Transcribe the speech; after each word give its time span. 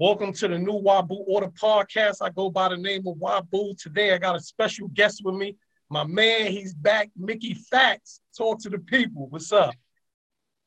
Welcome 0.00 0.32
to 0.32 0.48
the 0.48 0.58
new 0.58 0.80
Wabu 0.80 1.24
Order 1.26 1.48
podcast. 1.48 2.22
I 2.22 2.30
go 2.30 2.48
by 2.48 2.70
the 2.70 2.76
name 2.78 3.06
of 3.06 3.16
Wabu. 3.16 3.78
Today 3.78 4.14
I 4.14 4.16
got 4.16 4.34
a 4.34 4.40
special 4.40 4.88
guest 4.88 5.20
with 5.22 5.34
me. 5.34 5.58
My 5.90 6.04
man, 6.04 6.50
he's 6.50 6.72
back. 6.72 7.10
Mickey 7.14 7.54
Factz. 7.70 8.20
Talk 8.34 8.62
to 8.62 8.70
the 8.70 8.78
people. 8.78 9.26
What's 9.28 9.52
up? 9.52 9.74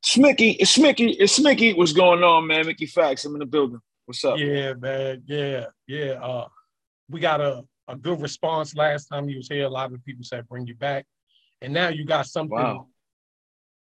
Smicky, 0.06 0.58
it's 0.60 0.78
Smicky, 0.78 1.16
it's 1.18 1.40
Smicky. 1.40 1.76
What's 1.76 1.94
going 1.94 2.24
on, 2.24 2.46
man? 2.46 2.68
Mickey 2.68 2.86
Factz. 2.86 3.26
I'm 3.26 3.34
in 3.34 3.40
the 3.40 3.48
building. 3.48 3.80
What's 4.06 4.24
up? 4.24 4.38
Yeah, 4.38 4.74
man. 4.74 5.24
Yeah, 5.26 5.66
yeah. 5.88 6.12
Uh, 6.22 6.48
we 7.10 7.20
got 7.20 7.42
a, 7.42 7.64
a 7.88 7.96
good 7.96 8.22
response 8.22 8.76
last 8.76 9.08
time 9.08 9.28
you 9.30 9.38
was 9.38 9.48
here. 9.48 9.66
A 9.66 9.70
lot 9.70 9.92
of 9.92 10.06
people 10.06 10.24
said 10.24 10.48
bring 10.48 10.68
you 10.68 10.76
back. 10.76 11.08
And 11.60 11.74
now 11.74 11.88
you 11.88 12.06
got 12.06 12.28
something. 12.28 12.56
Wow. 12.56 12.86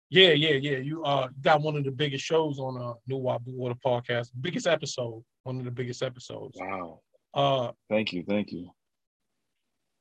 Yeah, 0.08 0.34
yeah, 0.34 0.54
yeah. 0.60 0.78
You 0.78 1.02
uh 1.02 1.30
got 1.40 1.62
one 1.62 1.74
of 1.74 1.82
the 1.82 1.90
biggest 1.90 2.24
shows 2.24 2.60
on 2.60 2.80
uh 2.80 2.92
New 3.08 3.18
Wabu 3.18 3.56
Water 3.56 3.74
podcast. 3.84 4.28
Biggest 4.40 4.68
episode, 4.68 5.24
one 5.44 5.58
of 5.58 5.64
the 5.64 5.70
biggest 5.70 6.02
episodes. 6.02 6.56
Wow. 6.60 7.00
Uh 7.34 7.72
Thank 7.88 8.12
you. 8.12 8.24
Thank 8.26 8.52
you. 8.52 8.70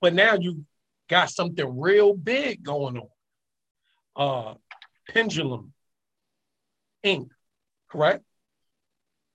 but 0.01 0.13
now 0.13 0.35
you 0.35 0.65
got 1.09 1.29
something 1.29 1.79
real 1.79 2.13
big 2.13 2.63
going 2.63 2.97
on. 2.97 3.09
Uh 4.15 4.53
Pendulum 5.09 5.73
Ink. 7.03 7.29
Correct? 7.89 8.23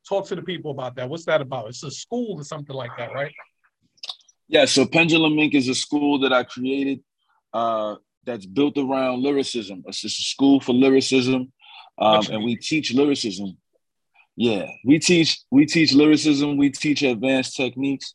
Talk 0.08 0.26
to 0.28 0.36
the 0.36 0.42
people 0.42 0.70
about 0.70 0.94
that. 0.96 1.08
What's 1.08 1.24
that 1.24 1.40
about? 1.40 1.68
It's 1.68 1.82
a 1.82 1.90
school 1.90 2.38
or 2.40 2.44
something 2.44 2.74
like 2.76 2.96
that, 2.96 3.12
right? 3.12 3.34
Yeah, 4.48 4.64
so 4.64 4.86
Pendulum 4.86 5.36
Ink. 5.38 5.54
is 5.54 5.68
a 5.68 5.74
school 5.74 6.20
that 6.20 6.32
I 6.32 6.44
created 6.44 7.00
uh, 7.52 7.96
that's 8.24 8.46
built 8.46 8.78
around 8.78 9.22
lyricism. 9.22 9.82
It's 9.86 10.00
just 10.00 10.20
a 10.20 10.22
school 10.22 10.60
for 10.60 10.72
lyricism. 10.72 11.52
Um, 11.98 12.24
and 12.30 12.44
we 12.44 12.54
teach 12.56 12.94
lyricism. 12.94 13.56
Yeah, 14.36 14.66
we 14.84 14.98
teach 14.98 15.40
we 15.50 15.66
teach 15.66 15.94
lyricism. 15.94 16.58
We 16.58 16.70
teach 16.70 17.02
advanced 17.02 17.56
techniques. 17.56 18.14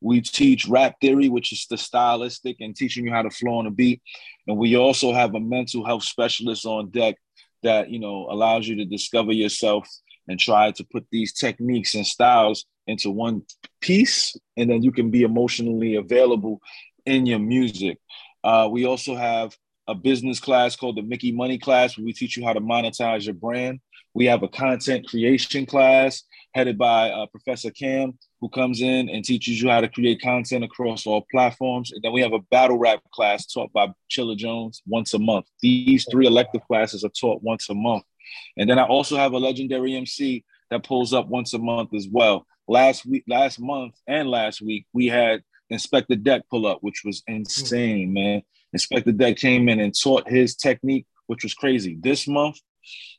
We 0.00 0.20
teach 0.20 0.66
rap 0.66 0.96
theory, 1.00 1.28
which 1.28 1.52
is 1.52 1.66
the 1.68 1.76
stylistic 1.76 2.56
and 2.60 2.74
teaching 2.74 3.04
you 3.04 3.12
how 3.12 3.22
to 3.22 3.30
flow 3.30 3.58
on 3.58 3.66
a 3.66 3.70
beat. 3.70 4.00
And 4.46 4.56
we 4.56 4.76
also 4.76 5.12
have 5.12 5.34
a 5.34 5.40
mental 5.40 5.84
health 5.84 6.04
specialist 6.04 6.64
on 6.64 6.90
deck 6.90 7.16
that 7.62 7.90
you 7.90 7.98
know 7.98 8.28
allows 8.30 8.66
you 8.66 8.76
to 8.76 8.84
discover 8.84 9.32
yourself 9.32 9.86
and 10.28 10.38
try 10.38 10.70
to 10.72 10.84
put 10.84 11.06
these 11.10 11.32
techniques 11.32 11.94
and 11.94 12.06
styles 12.06 12.64
into 12.86 13.10
one 13.10 13.42
piece, 13.80 14.36
and 14.56 14.70
then 14.70 14.82
you 14.82 14.92
can 14.92 15.10
be 15.10 15.22
emotionally 15.22 15.96
available 15.96 16.60
in 17.04 17.26
your 17.26 17.38
music. 17.38 17.98
Uh, 18.42 18.68
we 18.70 18.86
also 18.86 19.14
have 19.14 19.54
a 19.86 19.94
business 19.94 20.38
class 20.38 20.76
called 20.76 20.96
the 20.96 21.02
Mickey 21.02 21.32
Money 21.32 21.58
class, 21.58 21.96
where 21.96 22.04
we 22.04 22.12
teach 22.12 22.36
you 22.36 22.44
how 22.44 22.52
to 22.52 22.60
monetize 22.60 23.24
your 23.24 23.34
brand. 23.34 23.80
We 24.18 24.26
have 24.26 24.42
a 24.42 24.48
content 24.48 25.06
creation 25.06 25.64
class 25.64 26.24
headed 26.52 26.76
by 26.76 27.08
uh, 27.08 27.26
Professor 27.26 27.70
Cam, 27.70 28.18
who 28.40 28.48
comes 28.48 28.80
in 28.80 29.08
and 29.08 29.24
teaches 29.24 29.62
you 29.62 29.70
how 29.70 29.80
to 29.80 29.88
create 29.88 30.20
content 30.20 30.64
across 30.64 31.06
all 31.06 31.24
platforms. 31.30 31.92
And 31.92 32.02
then 32.02 32.12
we 32.12 32.22
have 32.22 32.32
a 32.32 32.40
battle 32.50 32.78
rap 32.78 33.00
class 33.12 33.46
taught 33.46 33.72
by 33.72 33.86
Chilla 34.10 34.36
Jones 34.36 34.82
once 34.88 35.14
a 35.14 35.20
month. 35.20 35.46
These 35.62 36.04
three 36.10 36.26
elective 36.26 36.62
classes 36.66 37.04
are 37.04 37.10
taught 37.10 37.44
once 37.44 37.68
a 37.70 37.76
month. 37.76 38.02
And 38.56 38.68
then 38.68 38.80
I 38.80 38.86
also 38.86 39.16
have 39.16 39.34
a 39.34 39.38
legendary 39.38 39.94
MC 39.94 40.44
that 40.72 40.82
pulls 40.82 41.14
up 41.14 41.28
once 41.28 41.54
a 41.54 41.58
month 41.58 41.94
as 41.94 42.08
well. 42.10 42.44
Last 42.66 43.06
week, 43.06 43.22
last 43.28 43.60
month, 43.60 43.94
and 44.08 44.28
last 44.28 44.60
week, 44.60 44.84
we 44.92 45.06
had 45.06 45.44
Inspectah 45.72 46.24
Deck 46.24 46.42
pull 46.50 46.66
up, 46.66 46.78
which 46.80 47.02
was 47.04 47.22
insane, 47.28 48.12
man. 48.14 48.42
Inspectah 48.76 49.16
Deck 49.16 49.36
came 49.36 49.68
in 49.68 49.78
and 49.78 49.94
taught 49.96 50.28
his 50.28 50.56
technique, 50.56 51.06
which 51.28 51.44
was 51.44 51.54
crazy. 51.54 51.96
This 52.00 52.26
month, 52.26 52.58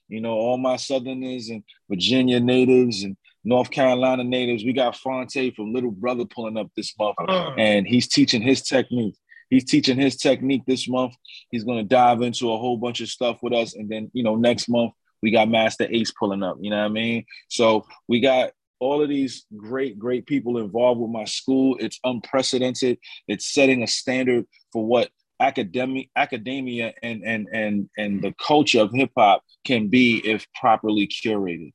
you 0.10 0.22
know, 0.22 0.32
all 0.32 0.58
my 0.58 0.76
Southerners 0.76 1.50
and 1.50 1.64
Virginia 1.90 2.40
natives 2.40 3.04
and 3.04 3.16
North 3.44 3.72
Carolina 3.72 4.24
natives, 4.24 4.64
we 4.64 4.74
got 4.74 4.96
Phonte 4.96 5.56
from 5.56 5.74
Little 5.74 5.92
Brother 5.92 6.26
pulling 6.26 6.58
up 6.58 6.70
this 6.76 6.94
month, 7.00 7.16
and 7.58 7.88
he's 7.88 8.08
teaching 8.08 8.42
his 8.42 8.62
technique. 8.62 9.16
He's 9.50 9.64
teaching 9.64 9.98
his 9.98 10.18
technique 10.18 10.64
this 10.68 10.88
month. 10.88 11.16
He's 11.50 11.64
going 11.64 11.80
to 11.80 11.84
dive 11.84 12.22
into 12.22 12.52
a 12.52 12.58
whole 12.58 12.78
bunch 12.78 13.02
of 13.02 13.10
stuff 13.10 13.38
with 13.42 13.54
us, 13.54 13.76
and 13.76 13.90
then 13.90 14.12
you 14.14 14.24
know, 14.24 14.36
next 14.36 14.68
month 14.68 14.94
we 15.22 15.32
got 15.32 15.50
Masta 15.50 15.94
Ace 15.96 16.12
pulling 16.12 16.44
up. 16.44 16.58
You 16.60 16.70
know 16.70 16.80
what 16.80 16.86
I 16.86 16.90
mean? 16.90 17.26
So 17.50 17.86
we 18.08 18.20
got 18.20 18.52
all 18.80 19.02
of 19.02 19.10
these 19.10 19.46
great, 19.58 20.00
great 20.00 20.26
people 20.26 20.58
involved 20.58 21.02
with 21.02 21.12
my 21.12 21.26
school. 21.26 21.78
It's 21.80 22.00
unprecedented. 22.04 22.98
It's 23.28 23.54
setting 23.54 23.84
a 23.84 23.88
standard 23.88 24.46
for 24.72 24.86
what 24.86 25.10
academic 25.40 26.10
academia 26.16 26.94
and 27.02 27.24
and 27.24 27.48
and 27.54 27.90
and 27.98 28.22
the 28.22 28.34
culture 28.46 28.82
of 28.82 28.92
hip 28.94 29.12
hop 29.18 29.44
can 29.66 29.88
be 29.88 30.22
if 30.26 30.46
properly 30.54 31.08
curated. 31.08 31.72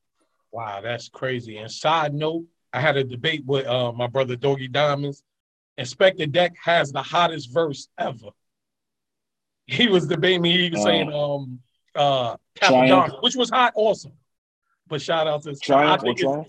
Wow, 0.51 0.81
that's 0.81 1.09
crazy. 1.09 1.57
And 1.57 1.71
side 1.71 2.13
note, 2.13 2.45
I 2.71 2.79
had 2.79 2.97
a 2.97 3.03
debate 3.03 3.43
with 3.45 3.65
uh, 3.65 3.91
my 3.91 4.07
brother 4.07 4.35
Doggy 4.35 4.67
Diamonds. 4.67 5.23
Inspectah 5.77 6.31
Deck 6.31 6.55
has 6.63 6.91
the 6.91 7.01
hottest 7.01 7.53
verse 7.53 7.89
ever. 7.99 8.29
He 9.65 9.87
was 9.87 10.07
debating 10.07 10.41
me. 10.41 10.51
He 10.51 10.69
was 10.69 10.79
Uh, 10.79 10.83
saying 10.83 11.11
um 11.11 11.59
uh. 11.95 12.37
Which 13.21 13.35
was 13.35 13.49
hot, 13.49 13.73
awesome. 13.75 14.13
But 14.87 15.01
shout 15.01 15.27
out 15.27 15.43
to 15.43 15.55
Triumph 15.55 16.03
or 16.03 16.05
think 16.05 16.19
Triumph? 16.19 16.47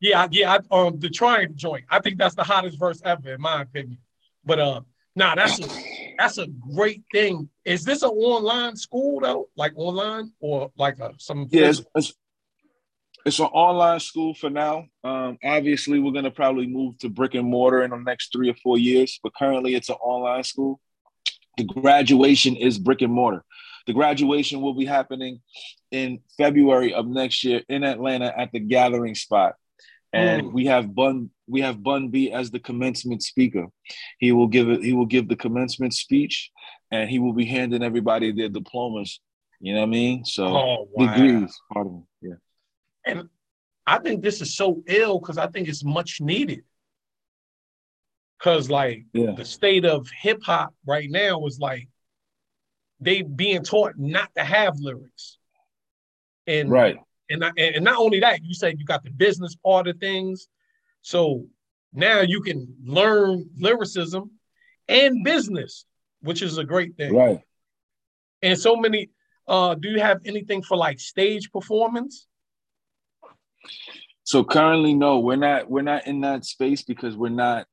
Yeah, 0.00 0.28
yeah, 0.30 0.58
I, 0.70 0.74
um, 0.74 0.98
the 0.98 1.08
Triumph 1.08 1.54
joint. 1.54 1.84
I 1.88 2.00
think 2.00 2.18
that's 2.18 2.34
the 2.34 2.44
hottest 2.44 2.78
verse 2.78 3.00
ever, 3.02 3.32
in 3.32 3.40
my 3.40 3.62
opinion. 3.62 3.98
But 4.44 4.58
uh, 4.58 4.80
nah, 5.14 5.34
that's 5.34 5.58
that's 6.18 6.38
a 6.38 6.46
great 6.46 7.02
thing. 7.12 7.48
Is 7.64 7.84
this 7.84 8.02
an 8.02 8.10
online 8.10 8.76
school 8.76 9.20
though, 9.20 9.48
like 9.56 9.72
online 9.76 10.32
or 10.40 10.70
like 10.76 10.98
a, 10.98 11.12
some? 11.18 11.48
Yeah, 11.50 11.68
it's, 11.68 11.82
it's, 11.94 12.14
it's 13.24 13.38
an 13.38 13.46
online 13.46 14.00
school 14.00 14.34
for 14.34 14.50
now. 14.50 14.86
Um, 15.02 15.38
obviously, 15.44 15.98
we're 15.98 16.12
gonna 16.12 16.30
probably 16.30 16.66
move 16.66 16.98
to 16.98 17.08
brick 17.08 17.34
and 17.34 17.48
mortar 17.48 17.82
in 17.82 17.90
the 17.90 17.96
next 17.96 18.32
three 18.32 18.50
or 18.50 18.56
four 18.62 18.78
years, 18.78 19.18
but 19.22 19.34
currently 19.34 19.74
it's 19.74 19.88
an 19.88 19.96
online 19.96 20.44
school. 20.44 20.80
The 21.56 21.64
graduation 21.64 22.56
is 22.56 22.78
brick 22.78 23.02
and 23.02 23.12
mortar. 23.12 23.44
The 23.86 23.92
graduation 23.92 24.60
will 24.60 24.74
be 24.74 24.84
happening 24.84 25.40
in 25.90 26.20
February 26.36 26.92
of 26.92 27.06
next 27.06 27.44
year 27.44 27.62
in 27.68 27.84
Atlanta 27.84 28.32
at 28.36 28.52
the 28.52 28.60
Gathering 28.60 29.14
Spot, 29.14 29.54
and 30.16 30.42
Mm. 30.46 30.52
we 30.52 30.66
have 30.66 30.94
Bun 30.94 31.30
we 31.48 31.60
have 31.60 31.82
Bun 31.82 32.08
B 32.08 32.32
as 32.32 32.50
the 32.50 32.58
commencement 32.58 33.22
speaker. 33.22 33.66
He 34.18 34.32
will 34.32 34.48
give 34.48 34.68
it. 34.68 34.82
He 34.82 34.92
will 34.92 35.06
give 35.06 35.28
the 35.28 35.36
commencement 35.36 35.94
speech, 35.94 36.50
and 36.90 37.08
he 37.08 37.18
will 37.18 37.32
be 37.32 37.44
handing 37.44 37.82
everybody 37.82 38.32
their 38.32 38.48
diplomas. 38.48 39.20
You 39.60 39.72
know 39.74 39.80
what 39.80 39.86
I 39.86 39.90
mean? 39.90 40.24
So 40.24 40.44
oh 40.46 40.88
wow. 40.92 41.06
degrees. 41.14 41.56
Pardon 41.72 41.94
me. 42.22 42.28
Yeah. 42.30 42.34
And 43.04 43.28
I 43.86 43.98
think 43.98 44.22
this 44.22 44.40
is 44.40 44.54
so 44.56 44.82
ill 44.88 45.20
because 45.20 45.38
I 45.38 45.46
think 45.46 45.68
it's 45.68 45.84
much 45.84 46.20
needed. 46.20 46.64
Cause 48.38 48.68
like 48.68 49.04
Yeah. 49.12 49.32
the 49.36 49.44
state 49.44 49.84
of 49.84 50.08
hip 50.10 50.42
hop 50.42 50.74
right 50.84 51.08
now 51.10 51.44
is 51.46 51.58
like 51.58 51.88
they 53.00 53.22
being 53.22 53.62
taught 53.62 53.98
not 53.98 54.34
to 54.36 54.44
have 54.44 54.78
lyrics. 54.78 55.38
And 56.46 56.70
Right. 56.70 56.98
And 57.28 57.40
not, 57.40 57.58
and 57.58 57.84
not 57.84 57.98
only 57.98 58.20
that, 58.20 58.44
you 58.44 58.54
said 58.54 58.78
you 58.78 58.84
got 58.84 59.04
the 59.04 59.10
business 59.10 59.54
part 59.56 59.88
of 59.88 59.98
things. 59.98 60.48
So 61.02 61.46
now 61.92 62.20
you 62.20 62.40
can 62.40 62.74
learn 62.84 63.48
lyricism 63.58 64.30
and 64.88 65.24
business, 65.24 65.86
which 66.20 66.42
is 66.42 66.58
a 66.58 66.64
great 66.64 66.96
thing. 66.96 67.14
Right. 67.14 67.40
And 68.42 68.58
so 68.58 68.76
many 68.76 69.10
uh 69.48 69.76
do 69.76 69.88
you 69.88 70.00
have 70.00 70.20
anything 70.24 70.62
for 70.62 70.76
like 70.76 70.98
stage 70.98 71.52
performance? 71.52 72.26
So 74.26 74.42
currently, 74.42 74.92
no, 74.92 75.20
we're 75.20 75.36
not. 75.36 75.70
We're 75.70 75.82
not 75.82 76.08
in 76.08 76.22
that 76.22 76.44
space 76.44 76.82
because 76.82 77.16
we're 77.16 77.28
not. 77.28 77.66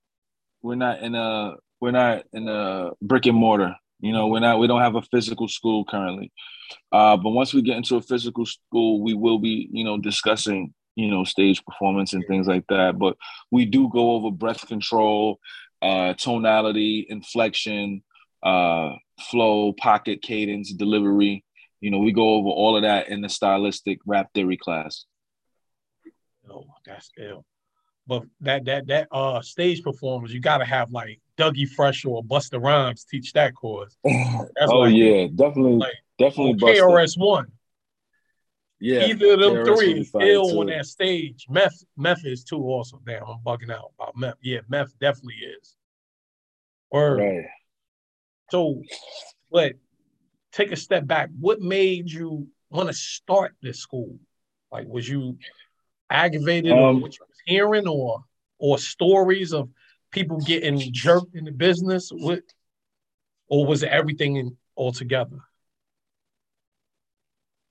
We're 0.62 0.76
not 0.76 1.02
in 1.02 1.16
a. 1.16 1.56
We're 1.82 1.92
not 1.92 2.26
in 2.32 2.48
a 2.48 2.92
brick 3.02 3.26
and 3.26 3.36
mortar. 3.36 3.76
You 4.04 4.12
know, 4.12 4.28
we're 4.28 4.42
not. 4.42 4.60
We 4.60 4.68
don't 4.68 4.82
have 4.82 4.96
a 4.96 5.02
physical 5.02 5.48
school 5.48 5.86
currently. 5.86 6.30
Uh, 6.92 7.16
but 7.16 7.30
once 7.30 7.54
we 7.54 7.62
get 7.62 7.78
into 7.78 7.96
a 7.96 8.02
physical 8.02 8.46
school, 8.46 9.02
we 9.02 9.14
will 9.14 9.40
be, 9.40 9.70
you 9.72 9.86
know, 9.86 9.98
discussing, 9.98 10.74
you 10.96 11.10
know, 11.10 11.24
stage 11.24 11.64
performance 11.64 12.12
and 12.12 12.26
things 12.28 12.46
like 12.46 12.66
that. 12.68 13.00
But 13.00 13.16
we 13.50 13.64
do 13.64 13.88
go 13.88 14.12
over 14.12 14.30
breath 14.30 14.68
control, 14.68 15.40
uh, 15.82 16.16
tonality, 16.16 17.08
inflection, 17.08 18.04
uh, 18.44 18.90
flow, 19.32 19.72
pocket 19.72 20.22
cadence, 20.22 20.74
delivery. 20.74 21.46
You 21.80 21.90
know, 21.90 22.00
we 22.00 22.12
go 22.12 22.32
over 22.36 22.50
all 22.50 22.76
of 22.76 22.82
that 22.82 23.08
in 23.08 23.22
the 23.22 23.30
stylistic 23.30 24.00
rap 24.06 24.34
theory 24.34 24.58
class. 24.58 25.06
Oh, 26.52 26.66
that's 26.86 27.10
ill. 27.18 27.46
But 28.06 28.24
that 28.42 28.66
that 28.66 28.88
that 28.88 29.08
uh 29.14 29.42
stage 29.42 29.82
performance, 29.82 30.34
you 30.34 30.42
gotta 30.42 30.66
have 30.66 30.92
like 30.92 31.22
Dougie 31.38 31.68
Fresh 31.68 32.06
or 32.06 32.24
Busta 32.24 32.62
Rhymes 32.62 33.06
teach 33.06 33.34
that 33.34 33.56
course. 33.56 33.98
That's 34.04 34.52
oh 34.68 34.80
like- 34.80 34.96
yeah, 34.96 35.28
definitely, 35.34 35.78
like, 35.78 35.94
definitely. 36.20 36.54
Or 36.54 36.74
Busta. 36.74 36.80
KRS 36.82 37.18
One. 37.18 37.48
Yeah, 38.80 39.06
Either 39.06 39.34
of 39.34 39.40
them 39.40 39.54
KRS 39.54 39.66
three 39.78 39.94
would 39.94 39.98
is 40.02 40.12
ill 40.20 40.50
too. 40.50 40.60
on 40.60 40.66
that 40.68 40.86
stage. 40.86 41.46
Meth 41.50 41.84
Meth 41.96 42.26
is 42.26 42.44
too 42.44 42.62
also. 42.62 43.02
Damn, 43.06 43.24
I'm 43.24 43.40
bugging 43.46 43.72
out 43.72 43.92
about 43.98 44.18
Meth. 44.18 44.36
Yeah, 44.42 44.60
Meth 44.68 44.98
definitely 45.00 45.36
is. 45.62 45.76
Or 46.90 47.16
Right. 47.16 47.46
so 48.52 48.82
but 49.52 49.74
take 50.52 50.72
a 50.72 50.76
step 50.76 51.08
back. 51.08 51.30
What 51.40 51.62
made 51.62 52.12
you 52.12 52.48
want 52.70 52.88
to 52.90 52.94
start 52.94 53.56
this 53.62 53.80
school? 53.80 54.18
Like 54.72 54.86
was 54.88 55.08
you 55.08 55.38
aggravated 56.10 56.74
um, 56.74 56.78
or 56.80 56.94
what 56.96 57.14
you 57.18 57.26
was 57.28 57.38
hearing 57.46 57.88
or 57.88 58.24
or 58.60 58.78
stories 58.78 59.54
of 59.54 59.70
people 60.14 60.40
getting 60.40 60.80
jerked 60.94 61.36
in 61.36 61.44
the 61.44 61.52
business? 61.52 62.10
What 62.12 62.42
or 63.48 63.66
was 63.66 63.84
it 63.84 63.90
everything 63.90 64.38
in, 64.38 64.58
altogether? 64.78 65.38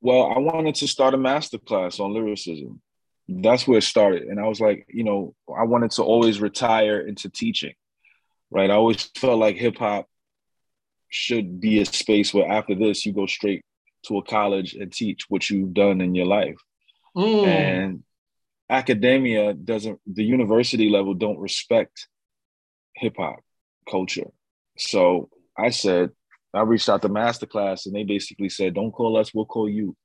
Well, 0.00 0.32
I 0.34 0.38
wanted 0.38 0.74
to 0.76 0.88
start 0.88 1.14
a 1.14 1.16
master 1.16 1.58
class 1.58 2.00
on 2.00 2.12
lyricism. 2.12 2.80
That's 3.28 3.66
where 3.66 3.78
it 3.78 3.84
started. 3.84 4.22
And 4.22 4.40
I 4.40 4.48
was 4.48 4.60
like, 4.60 4.84
you 4.88 5.04
know, 5.04 5.34
I 5.48 5.62
wanted 5.62 5.92
to 5.92 6.02
always 6.02 6.40
retire 6.40 7.00
into 7.00 7.28
teaching, 7.28 7.74
right? 8.50 8.70
I 8.70 8.74
always 8.74 9.02
felt 9.16 9.38
like 9.38 9.56
hip 9.56 9.78
hop 9.78 10.06
should 11.08 11.60
be 11.60 11.80
a 11.80 11.84
space 11.84 12.34
where 12.34 12.50
after 12.50 12.74
this, 12.74 13.06
you 13.06 13.12
go 13.12 13.26
straight 13.26 13.64
to 14.06 14.18
a 14.18 14.22
college 14.22 14.74
and 14.74 14.92
teach 14.92 15.26
what 15.28 15.48
you've 15.48 15.72
done 15.72 16.00
in 16.00 16.14
your 16.14 16.26
life. 16.26 16.56
Mm. 17.16 17.46
And 17.46 18.02
academia 18.68 19.54
doesn't, 19.54 20.00
the 20.06 20.24
university 20.24 20.88
level 20.88 21.14
don't 21.14 21.38
respect 21.38 22.08
hip 22.94 23.14
hop 23.16 23.40
culture. 23.90 24.30
So 24.78 25.28
I 25.56 25.70
said, 25.70 26.10
I 26.54 26.62
reached 26.62 26.88
out 26.88 27.02
to 27.02 27.08
Masterclass 27.08 27.86
and 27.86 27.94
they 27.94 28.04
basically 28.04 28.48
said, 28.48 28.74
don't 28.74 28.92
call 28.92 29.16
us, 29.16 29.32
we'll 29.32 29.46
call 29.46 29.68
you. 29.68 29.96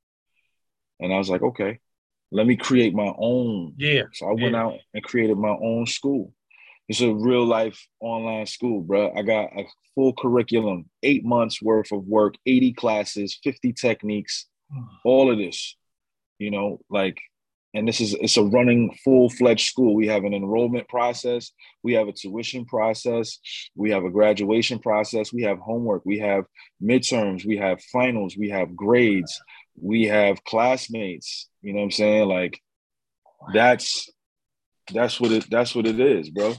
And 1.00 1.14
I 1.14 1.18
was 1.18 1.30
like, 1.30 1.42
okay, 1.42 1.80
let 2.32 2.48
me 2.48 2.56
create 2.56 2.94
my 2.94 3.14
own. 3.18 3.74
Yeah. 3.78 4.04
So 4.14 4.28
I 4.28 4.34
went 4.34 4.54
yeah. 4.54 4.64
out 4.64 4.76
and 4.94 5.04
created 5.04 5.38
my 5.38 5.56
own 5.62 5.86
school. 5.86 6.34
It's 6.90 7.02
a 7.02 7.14
real 7.14 7.46
life 7.46 7.86
online 8.00 8.46
school, 8.46 8.82
bro. 8.82 9.14
I 9.14 9.22
got 9.22 9.50
a 9.58 9.66
full 9.94 10.14
curriculum, 10.14 10.90
eight 11.04 11.26
months 11.26 11.62
worth 11.62 11.92
of 11.92 12.06
work, 12.06 12.36
80 12.46 12.74
classes, 12.74 13.38
50 13.44 13.74
techniques, 13.74 14.46
hmm. 14.72 14.84
all 15.04 15.32
of 15.32 15.38
this, 15.38 15.76
you 16.40 16.50
know, 16.50 16.80
like 16.90 17.20
and 17.78 17.88
this 17.88 18.02
is 18.02 18.16
it's 18.16 18.38
a 18.38 18.44
running 18.44 18.92
full-fledged 19.04 19.68
school. 19.68 19.94
We 19.94 20.08
have 20.08 20.24
an 20.24 20.34
enrollment 20.34 20.88
process. 20.88 21.52
We 21.84 21.94
have 21.94 22.08
a 22.08 22.12
tuition 22.12 22.66
process. 22.66 23.38
We 23.76 23.92
have 23.92 24.04
a 24.04 24.10
graduation 24.10 24.80
process. 24.80 25.32
We 25.32 25.44
have 25.44 25.60
homework. 25.60 26.02
We 26.04 26.18
have 26.18 26.46
midterms. 26.82 27.46
We 27.46 27.58
have 27.58 27.80
finals. 27.94 28.36
We 28.36 28.50
have 28.50 28.76
grades. 28.76 29.40
We 29.80 30.06
have 30.06 30.44
classmates. 30.44 31.50
You 31.62 31.74
know 31.74 31.80
what 31.80 31.86
i'm 31.86 31.92
saying? 31.92 32.28
Like 32.28 32.60
that's 33.54 34.10
that's 34.92 35.20
what 35.20 35.32
it 35.32 35.46
that's 35.52 35.76
what 35.76 35.86
it 35.86 36.00
is 36.00 36.32
bro. 36.32 36.56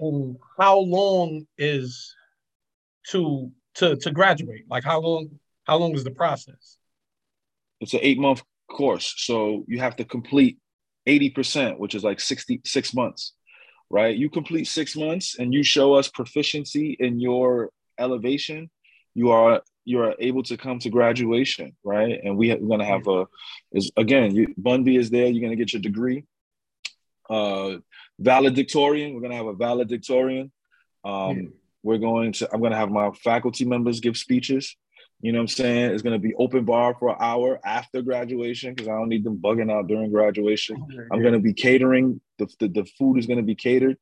And 0.00 0.36
how 0.58 0.80
long 0.80 1.46
is 1.56 2.14
to 3.10 3.50
to 3.76 3.96
to 3.96 4.10
graduate? 4.10 4.64
Like 4.68 4.84
how 4.84 5.00
long 5.00 5.30
how 5.64 5.78
long 5.78 5.94
is 5.94 6.04
the 6.04 6.10
process? 6.10 6.76
It's 7.80 7.94
an 7.94 8.00
eight 8.02 8.18
month 8.18 8.42
course. 8.68 9.14
So 9.16 9.64
you 9.68 9.80
have 9.80 9.96
to 9.96 10.04
complete 10.04 10.58
80%, 11.08 11.78
which 11.78 11.94
is 11.94 12.04
like 12.04 12.20
66 12.20 12.94
months, 12.94 13.32
right? 13.90 14.16
You 14.16 14.28
complete 14.30 14.66
six 14.66 14.96
months 14.96 15.38
and 15.38 15.52
you 15.54 15.62
show 15.62 15.94
us 15.94 16.08
proficiency 16.08 16.96
in 16.98 17.20
your 17.20 17.70
elevation, 17.98 18.70
you 19.14 19.30
are 19.30 19.62
you 19.84 20.00
are 20.00 20.16
able 20.18 20.42
to 20.42 20.56
come 20.56 20.80
to 20.80 20.90
graduation, 20.90 21.76
right? 21.84 22.18
And 22.22 22.36
we 22.36 22.50
are 22.50 22.58
going 22.58 22.80
to 22.80 22.84
have 22.84 23.06
a, 23.06 23.26
is 23.72 23.92
again, 23.96 24.34
you, 24.34 24.52
Bun 24.58 24.82
B 24.82 24.96
is 24.96 25.10
there. 25.10 25.26
You're 25.28 25.40
going 25.40 25.56
to 25.56 25.56
get 25.56 25.72
your 25.72 25.80
degree. 25.80 26.24
Uh, 27.30 27.76
valedictorian. 28.18 29.14
We're 29.14 29.20
going 29.20 29.30
to 29.30 29.36
have 29.36 29.46
a 29.46 29.54
valedictorian. 29.54 30.50
Um. 31.04 31.52
We're 31.86 31.98
going 31.98 32.32
to. 32.32 32.52
I'm 32.52 32.58
going 32.58 32.72
to 32.72 32.78
have 32.78 32.90
my 32.90 33.12
faculty 33.22 33.64
members 33.64 34.00
give 34.00 34.16
speeches. 34.16 34.76
You 35.20 35.32
know 35.32 35.38
what 35.38 35.42
I'm 35.44 35.48
saying? 35.48 35.90
It's 35.92 36.02
gonna 36.02 36.18
be 36.18 36.34
open 36.34 36.64
bar 36.64 36.94
for 36.98 37.10
an 37.10 37.16
hour 37.18 37.58
after 37.64 38.02
graduation 38.02 38.74
because 38.74 38.88
I 38.88 38.92
don't 38.92 39.08
need 39.08 39.24
them 39.24 39.38
bugging 39.38 39.72
out 39.72 39.86
during 39.86 40.10
graduation. 40.10 40.76
I'm 41.10 41.22
gonna 41.22 41.38
be 41.38 41.54
catering. 41.54 42.20
The, 42.38 42.46
the, 42.60 42.68
the 42.68 42.84
food 42.98 43.18
is 43.18 43.26
gonna 43.26 43.42
be 43.42 43.54
catered. 43.54 43.96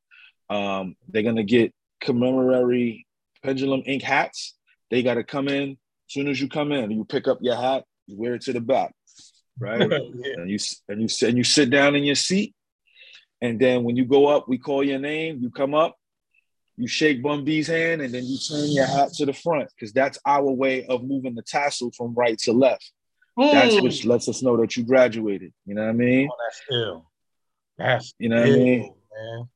Um, 0.50 0.96
they're 1.08 1.22
gonna 1.22 1.44
get 1.44 1.72
commemoratory 2.00 3.06
pendulum 3.42 3.82
ink 3.86 4.02
hats. 4.02 4.54
They 4.90 5.02
gotta 5.02 5.24
come 5.24 5.48
in. 5.48 5.70
As 5.70 6.12
soon 6.12 6.28
as 6.28 6.40
you 6.40 6.48
come 6.48 6.72
in, 6.72 6.90
you 6.90 7.04
pick 7.04 7.28
up 7.28 7.38
your 7.40 7.56
hat, 7.56 7.84
you 8.06 8.18
wear 8.18 8.34
it 8.34 8.42
to 8.42 8.52
the 8.52 8.60
back, 8.60 8.92
right? 9.58 9.80
yeah. 9.90 10.34
And 10.36 10.50
you 10.50 10.58
and 10.88 11.00
you 11.00 11.08
and 11.26 11.38
you 11.38 11.44
sit 11.44 11.70
down 11.70 11.94
in 11.94 12.02
your 12.02 12.16
seat. 12.16 12.54
And 13.40 13.60
then 13.60 13.84
when 13.84 13.94
you 13.96 14.04
go 14.04 14.26
up, 14.26 14.48
we 14.48 14.58
call 14.58 14.82
your 14.82 14.98
name. 14.98 15.38
You 15.40 15.50
come 15.50 15.74
up, 15.74 15.96
you 16.76 16.88
shake 16.88 17.22
Bun 17.22 17.44
B's 17.44 17.68
hand 17.68 18.02
and 18.02 18.12
then 18.12 18.24
you 18.24 18.36
turn 18.38 18.70
your 18.70 18.86
hat 18.86 19.12
to 19.14 19.26
the 19.26 19.32
front 19.32 19.70
because 19.74 19.92
that's 19.92 20.18
our 20.26 20.50
way 20.50 20.86
of 20.86 21.04
moving 21.04 21.34
the 21.34 21.42
tassel 21.42 21.90
from 21.92 22.14
right 22.14 22.38
to 22.38 22.52
left. 22.52 22.92
Mm. 23.38 23.52
That's 23.52 23.80
which 23.80 24.02
hmm. 24.02 24.10
lets 24.10 24.28
us 24.28 24.42
know 24.42 24.56
that 24.58 24.76
you 24.76 24.84
graduated. 24.84 25.52
You 25.66 25.74
know 25.74 25.82
what 25.82 25.90
I 25.90 25.92
mean? 25.92 26.28
Oh, 26.30 26.36
that's 26.44 26.62
ill. 26.70 27.10
That's 27.78 28.14
you 28.18 28.28
know 28.28 28.40
what 28.40 28.48
Ill, 28.48 28.54
I 28.54 28.58
mean? 28.58 28.94
Man. 29.12 29.48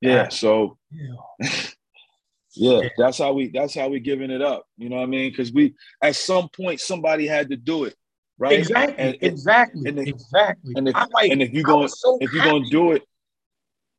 Yeah. 0.00 0.14
That's 0.14 0.38
so 0.38 0.78
yeah, 2.56 2.88
that's 2.98 3.18
how 3.18 3.32
we 3.32 3.48
that's 3.48 3.74
how 3.74 3.88
we 3.88 4.00
giving 4.00 4.30
it 4.30 4.42
up. 4.42 4.66
You 4.76 4.88
know 4.88 4.96
what 4.96 5.04
I 5.04 5.06
mean? 5.06 5.30
Because 5.30 5.52
we 5.52 5.74
at 6.02 6.16
some 6.16 6.48
point 6.48 6.80
somebody 6.80 7.26
had 7.26 7.50
to 7.50 7.56
do 7.56 7.84
it. 7.84 7.94
Right. 8.38 8.58
Exactly. 8.58 8.96
And, 8.96 9.16
exactly. 9.20 9.88
And 9.88 9.98
if, 9.98 10.08
exactly. 10.08 10.72
And 10.76 10.88
if, 10.88 10.94
like, 11.12 11.30
and 11.30 11.42
if 11.42 11.52
you're 11.52 11.62
going 11.62 11.88
so 11.88 12.18
if 12.20 12.32
you're 12.32 12.44
gonna 12.44 12.64
do 12.70 12.92
it, 12.92 13.02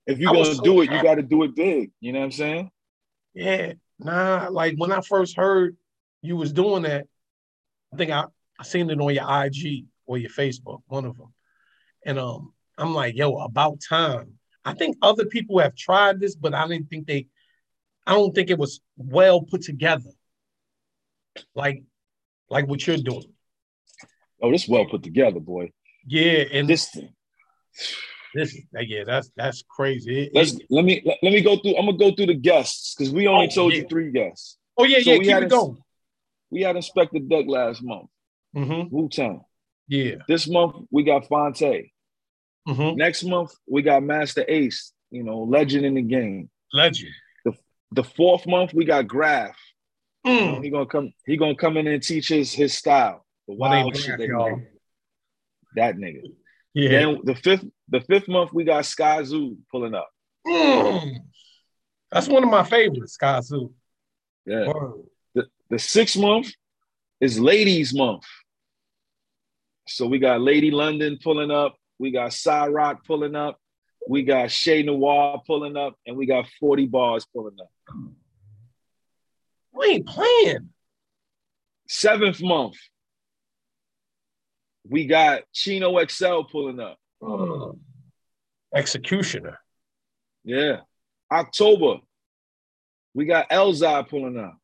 if 0.05 0.19
you're 0.19 0.33
gonna 0.33 0.55
so 0.55 0.61
do 0.61 0.81
it, 0.81 0.89
happy. 0.89 0.97
you 0.97 1.03
got 1.03 1.15
to 1.15 1.21
do 1.21 1.43
it 1.43 1.55
big. 1.55 1.91
You 1.99 2.13
know 2.13 2.19
what 2.19 2.25
I'm 2.25 2.31
saying? 2.31 2.71
Yeah. 3.33 3.73
Nah. 3.99 4.47
Like 4.49 4.75
when 4.77 4.91
I 4.91 5.01
first 5.01 5.37
heard 5.37 5.77
you 6.21 6.35
was 6.35 6.53
doing 6.53 6.83
that, 6.83 7.07
I 7.93 7.97
think 7.97 8.11
I 8.11 8.25
I 8.59 8.63
seen 8.63 8.89
it 8.89 8.99
on 8.99 9.13
your 9.13 9.45
IG 9.45 9.85
or 10.05 10.17
your 10.17 10.29
Facebook, 10.29 10.81
one 10.87 11.05
of 11.05 11.17
them, 11.17 11.33
and 12.05 12.19
um, 12.19 12.53
I'm 12.77 12.93
like, 12.93 13.15
yo, 13.15 13.37
about 13.37 13.79
time. 13.87 14.33
I 14.63 14.73
think 14.73 14.97
other 15.01 15.25
people 15.25 15.59
have 15.59 15.75
tried 15.75 16.19
this, 16.19 16.35
but 16.35 16.53
I 16.53 16.67
didn't 16.67 16.89
think 16.89 17.07
they. 17.07 17.27
I 18.05 18.13
don't 18.13 18.33
think 18.33 18.49
it 18.49 18.57
was 18.57 18.81
well 18.97 19.41
put 19.41 19.61
together. 19.61 20.09
Like, 21.55 21.83
like 22.49 22.67
what 22.67 22.85
you're 22.85 22.97
doing. 22.97 23.33
Oh, 24.41 24.51
this 24.51 24.67
well 24.67 24.85
put 24.85 25.03
together, 25.03 25.39
boy. 25.39 25.71
Yeah, 26.05 26.43
and 26.51 26.67
this 26.67 26.89
thing. 26.89 27.13
This 28.33 28.57
yeah, 28.73 29.03
that's 29.05 29.29
that's 29.35 29.63
crazy. 29.69 30.23
It, 30.23 30.31
Let's 30.33 30.53
it, 30.53 30.65
let 30.69 30.85
me 30.85 31.01
let, 31.05 31.17
let, 31.21 31.33
me 31.33 31.41
go 31.41 31.57
through. 31.57 31.75
I'm 31.77 31.85
gonna 31.85 31.97
go 31.97 32.15
through 32.15 32.27
the 32.27 32.33
guests 32.33 32.95
because 32.95 33.11
we 33.11 33.27
only 33.27 33.47
oh, 33.47 33.55
told 33.55 33.73
yeah. 33.73 33.79
you 33.79 33.87
three 33.87 34.11
guests. 34.11 34.57
Oh 34.77 34.85
yeah, 34.85 34.99
so 35.01 35.11
yeah. 35.11 35.35
Keep 35.35 35.43
it 35.43 35.49
going. 35.49 35.77
We 36.49 36.61
had 36.61 36.75
Inspectah 36.75 37.29
Deck 37.29 37.45
last 37.47 37.83
month. 37.83 38.09
Mm-hmm. 38.55 38.95
Wu 38.95 39.09
Tang. 39.09 39.41
Yeah. 39.87 40.15
This 40.27 40.47
month 40.47 40.87
we 40.91 41.03
got 41.03 41.27
Phonte. 41.27 41.91
Mm-hmm. 42.67 42.97
Next 42.97 43.23
month 43.23 43.51
we 43.67 43.81
got 43.81 44.03
Masta 44.03 44.51
Ace. 44.51 44.93
You 45.09 45.23
know, 45.23 45.39
legend 45.39 45.85
in 45.85 45.95
the 45.95 46.01
game. 46.01 46.49
Legend. 46.73 47.11
The 47.43 47.53
the 47.91 48.03
fourth 48.03 48.47
month 48.47 48.73
we 48.73 48.85
got 48.85 49.07
Grafh. 49.07 49.57
Mm. 50.25 50.39
You 50.39 50.51
know, 50.51 50.61
he 50.61 50.69
gonna 50.69 50.85
come. 50.85 51.13
He 51.25 51.37
gonna 51.37 51.55
come 51.55 51.77
in 51.77 51.87
and 51.87 52.01
teach 52.01 52.29
his 52.29 52.53
his 52.53 52.73
style. 52.73 53.25
The 53.47 53.55
wild 53.55 53.97
shit 53.97 54.17
that, 54.17 54.61
that 55.75 55.95
nigga. 55.97 56.21
Yeah. 56.73 56.89
Then 56.89 57.19
the 57.23 57.35
fifth 57.35 57.65
the 57.89 58.01
fifth 58.01 58.27
month 58.27 58.51
we 58.53 58.63
got 58.63 58.83
Skyzoo 58.83 59.57
pulling 59.69 59.93
up. 59.93 60.09
Mm. 60.47 61.17
That's 62.11 62.27
one 62.27 62.43
of 62.43 62.49
my 62.49 62.63
favorites, 62.63 63.17
Skyzoo. 63.21 63.71
Yeah. 64.45 64.71
The, 65.33 65.47
the 65.69 65.79
sixth 65.79 66.17
month 66.17 66.51
is 67.19 67.39
Ladies 67.39 67.93
Month. 67.93 68.23
So 69.87 70.07
we 70.07 70.19
got 70.19 70.41
Lady 70.41 70.71
London 70.71 71.19
pulling 71.21 71.51
up, 71.51 71.75
we 71.99 72.11
got 72.11 72.35
Rock 72.69 73.05
pulling 73.05 73.35
up, 73.35 73.59
we 74.07 74.23
got 74.23 74.51
Shay 74.51 74.83
Noir 74.83 75.41
pulling 75.45 75.77
up, 75.77 75.95
and 76.05 76.17
we 76.17 76.25
got 76.25 76.47
40 76.59 76.87
bars 76.87 77.25
pulling 77.33 77.57
up. 77.59 77.69
We 79.73 79.87
ain't 79.87 80.07
playing. 80.07 80.69
Seventh 81.87 82.41
month, 82.41 82.75
we 84.87 85.05
got 85.05 85.43
Chino 85.53 86.03
XL 86.05 86.41
pulling 86.51 86.79
up. 86.79 86.97
Mm. 87.21 87.77
Executioner. 88.73 89.59
Yeah. 90.43 90.81
October, 91.31 92.01
we 93.13 93.25
got 93.25 93.49
Elzhi 93.49 94.09
pulling 94.09 94.37
up. 94.37 94.57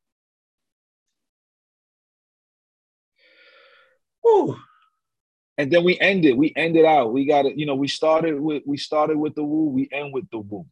Woo. 4.23 4.57
And 5.57 5.71
then 5.71 5.83
we 5.83 5.99
ended. 5.99 6.37
We 6.37 6.53
ended 6.55 6.85
out. 6.85 7.13
We 7.13 7.25
got 7.25 7.45
it. 7.45 7.57
You 7.57 7.65
know, 7.65 7.75
we 7.75 7.87
started 7.87 8.39
with 8.39 8.63
we 8.65 8.77
started 8.77 9.17
with 9.17 9.35
the 9.35 9.43
woo. 9.43 9.69
We 9.69 9.89
end 9.91 10.13
with 10.13 10.29
the 10.29 10.39
woo. 10.39 10.65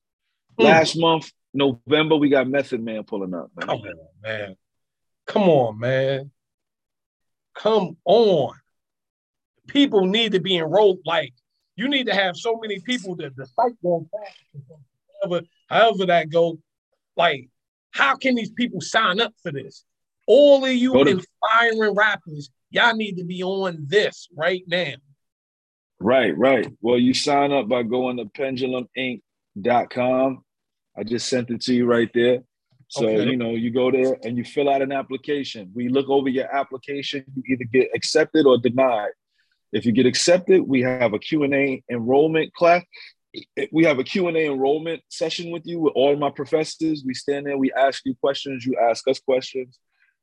Mm. 0.60 0.66
Last 0.66 0.98
month, 0.98 1.32
November, 1.54 2.18
we 2.18 2.30
got 2.30 2.48
Method 2.48 2.84
Man 2.84 3.04
pulling 3.04 3.34
up. 3.34 3.50
Man. 3.56 3.68
Come 3.68 3.80
on, 3.80 4.10
man. 4.22 4.56
Come 5.26 5.44
on, 5.44 5.80
man. 5.80 6.32
Come 7.56 7.98
on 8.06 8.54
people 9.68 10.06
need 10.06 10.34
to 10.34 10.40
be 10.40 10.58
enrolled. 10.58 11.00
Like 11.06 11.34
you 11.76 11.88
need 11.88 12.08
to 12.08 12.14
have 12.14 12.38
so 12.38 12.60
many 12.62 12.80
people 12.80 13.16
that 13.18 13.36
the 13.36 13.46
site 13.46 13.74
won't 13.82 14.08
however, 15.22 15.46
however 15.68 16.06
that 16.08 16.30
go. 16.30 16.60
Like, 17.18 17.50
how 17.92 18.16
can 18.16 18.36
these 18.36 18.52
people 18.52 18.82
sign 18.82 19.22
up 19.22 19.34
for 19.42 19.52
this? 19.52 19.86
All 20.28 20.66
of 20.66 20.72
you 20.72 21.00
inspiring 21.02 21.96
rappers, 21.96 22.50
y'all 22.70 22.96
need 22.96 23.18
to 23.18 23.24
be 23.24 23.42
on 23.44 23.86
this 23.88 24.28
right 24.36 24.64
now. 24.68 24.96
Right, 26.00 26.38
right. 26.38 26.70
Well, 26.82 26.98
you 26.98 27.14
sign 27.14 27.54
up 27.54 27.70
by 27.70 27.84
going 27.84 28.18
to 28.18 28.26
penduluminc.com. 28.26 30.44
I 30.98 31.04
just 31.04 31.30
sent 31.30 31.52
it 31.52 31.62
to 31.62 31.74
you 31.74 31.86
right 31.86 32.10
there. 32.14 32.40
So, 32.88 33.08
okay. 33.08 33.30
you 33.30 33.38
know, 33.38 33.52
you 33.52 33.72
go 33.72 33.92
there 33.92 34.18
and 34.24 34.38
you 34.38 34.44
fill 34.44 34.70
out 34.70 34.82
an 34.82 34.92
application. 34.92 35.72
We 35.74 35.88
look 35.90 36.10
over 36.10 36.30
your 36.30 36.54
application. 36.54 37.24
You 37.36 37.44
either 37.48 37.66
get 37.66 37.90
accepted 37.96 38.46
or 38.46 38.58
denied. 38.58 39.12
If 39.72 39.86
you 39.86 39.92
get 39.92 40.06
accepted, 40.06 40.62
we 40.62 40.82
have 40.82 41.14
a 41.14 41.20
Q&A 41.20 41.84
enrollment 41.92 42.54
class. 42.54 42.84
We 43.72 43.84
have 43.84 44.00
a 44.00 44.04
Q&A 44.04 44.46
enrollment 44.46 45.02
session 45.10 45.52
with 45.52 45.64
you 45.66 45.80
with 45.80 45.94
all 45.96 46.16
my 46.16 46.30
professors. 46.30 47.04
We 47.06 47.14
stand 47.14 47.46
there, 47.46 47.58
we 47.58 47.74
ask 47.74 48.02
you 48.06 48.16
questions, 48.16 48.66
you 48.66 48.78
ask 48.78 49.08
us 49.08 49.20
questions. 49.20 49.78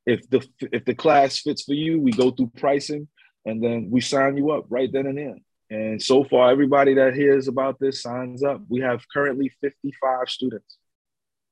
If 0.06 0.28
the 0.30 0.44
if 0.72 0.84
the 0.84 0.94
class 0.94 1.38
fits 1.38 1.62
for 1.62 1.74
you, 1.74 2.00
we 2.00 2.10
go 2.10 2.30
through 2.32 2.50
pricing 2.56 3.06
and 3.44 3.62
then 3.62 3.88
we 3.90 4.00
sign 4.00 4.36
you 4.36 4.50
up 4.50 4.64
right 4.68 4.90
then 4.92 5.06
and 5.06 5.18
there. 5.18 5.36
And 5.70 6.02
so 6.02 6.24
far, 6.24 6.50
everybody 6.50 6.94
that 6.94 7.14
hears 7.14 7.48
about 7.48 7.78
this 7.78 8.02
signs 8.02 8.42
up. 8.42 8.60
We 8.68 8.80
have 8.80 9.02
currently 9.12 9.50
55 9.60 10.28
students. 10.28 10.76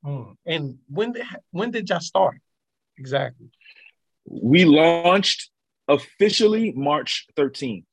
Mm. 0.04 0.36
And 0.46 0.78
when 0.88 1.12
did 1.12 1.24
when 1.50 1.70
did 1.70 1.88
y'all 1.88 2.00
start 2.00 2.36
exactly? 2.98 3.50
We 4.26 4.64
launched 4.64 5.50
officially 5.90 6.72
March 6.72 7.26
13th. 7.36 7.84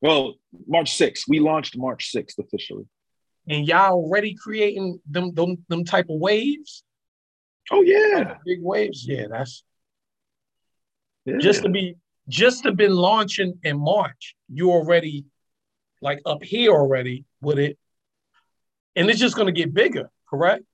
Well, 0.00 0.34
March 0.68 0.96
6th. 0.98 1.22
We 1.26 1.40
launched 1.40 1.76
March 1.76 2.12
6th 2.14 2.38
officially. 2.38 2.84
And 3.48 3.66
y'all 3.66 3.92
already 3.92 4.34
creating 4.34 5.00
them 5.10 5.34
them, 5.34 5.64
them 5.68 5.84
type 5.84 6.06
of 6.08 6.20
waves? 6.20 6.84
Oh 7.70 7.82
yeah. 7.82 8.36
big 8.44 8.62
waves. 8.62 9.06
Yeah, 9.06 9.26
that's 9.30 9.64
yeah. 11.24 11.38
just 11.38 11.62
to 11.62 11.68
be 11.68 11.96
just 12.28 12.62
to 12.62 12.72
been 12.72 12.94
launching 12.94 13.58
in 13.62 13.78
March, 13.78 14.34
you 14.50 14.70
already 14.70 15.24
like 16.00 16.20
up 16.24 16.42
here 16.42 16.72
already 16.72 17.24
with 17.40 17.58
it. 17.58 17.78
And 18.96 19.10
it's 19.10 19.20
just 19.20 19.36
gonna 19.36 19.52
get 19.52 19.74
bigger, 19.74 20.10
correct? 20.28 20.64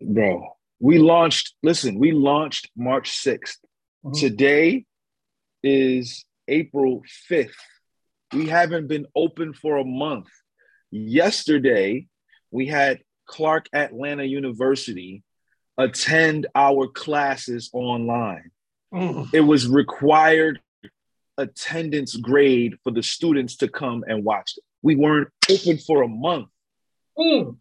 Bro, 0.00 0.56
we 0.78 0.98
launched, 0.98 1.54
listen, 1.62 1.98
we 1.98 2.12
launched 2.12 2.70
March 2.76 3.10
6th. 3.24 3.58
Mm-hmm. 4.06 4.20
Today 4.20 4.84
is 5.64 6.24
April 6.46 7.02
5th. 7.28 7.50
We 8.32 8.46
haven't 8.46 8.86
been 8.86 9.06
open 9.16 9.52
for 9.52 9.78
a 9.78 9.84
month. 9.84 10.28
Yesterday, 10.92 12.06
we 12.52 12.66
had 12.68 13.00
Clark 13.26 13.66
Atlanta 13.72 14.22
University 14.22 15.24
attend 15.76 16.46
our 16.54 16.86
classes 16.86 17.68
online. 17.72 18.52
Mm. 18.94 19.28
It 19.34 19.40
was 19.40 19.66
required 19.66 20.60
attendance 21.36 22.14
grade 22.14 22.76
for 22.84 22.92
the 22.92 23.02
students 23.02 23.56
to 23.56 23.68
come 23.68 24.04
and 24.06 24.22
watch 24.22 24.52
it. 24.56 24.62
We 24.82 24.94
weren't 24.94 25.30
open 25.50 25.78
for 25.78 26.04
a 26.04 26.08
month. 26.08 26.46
Mm. 27.18 27.56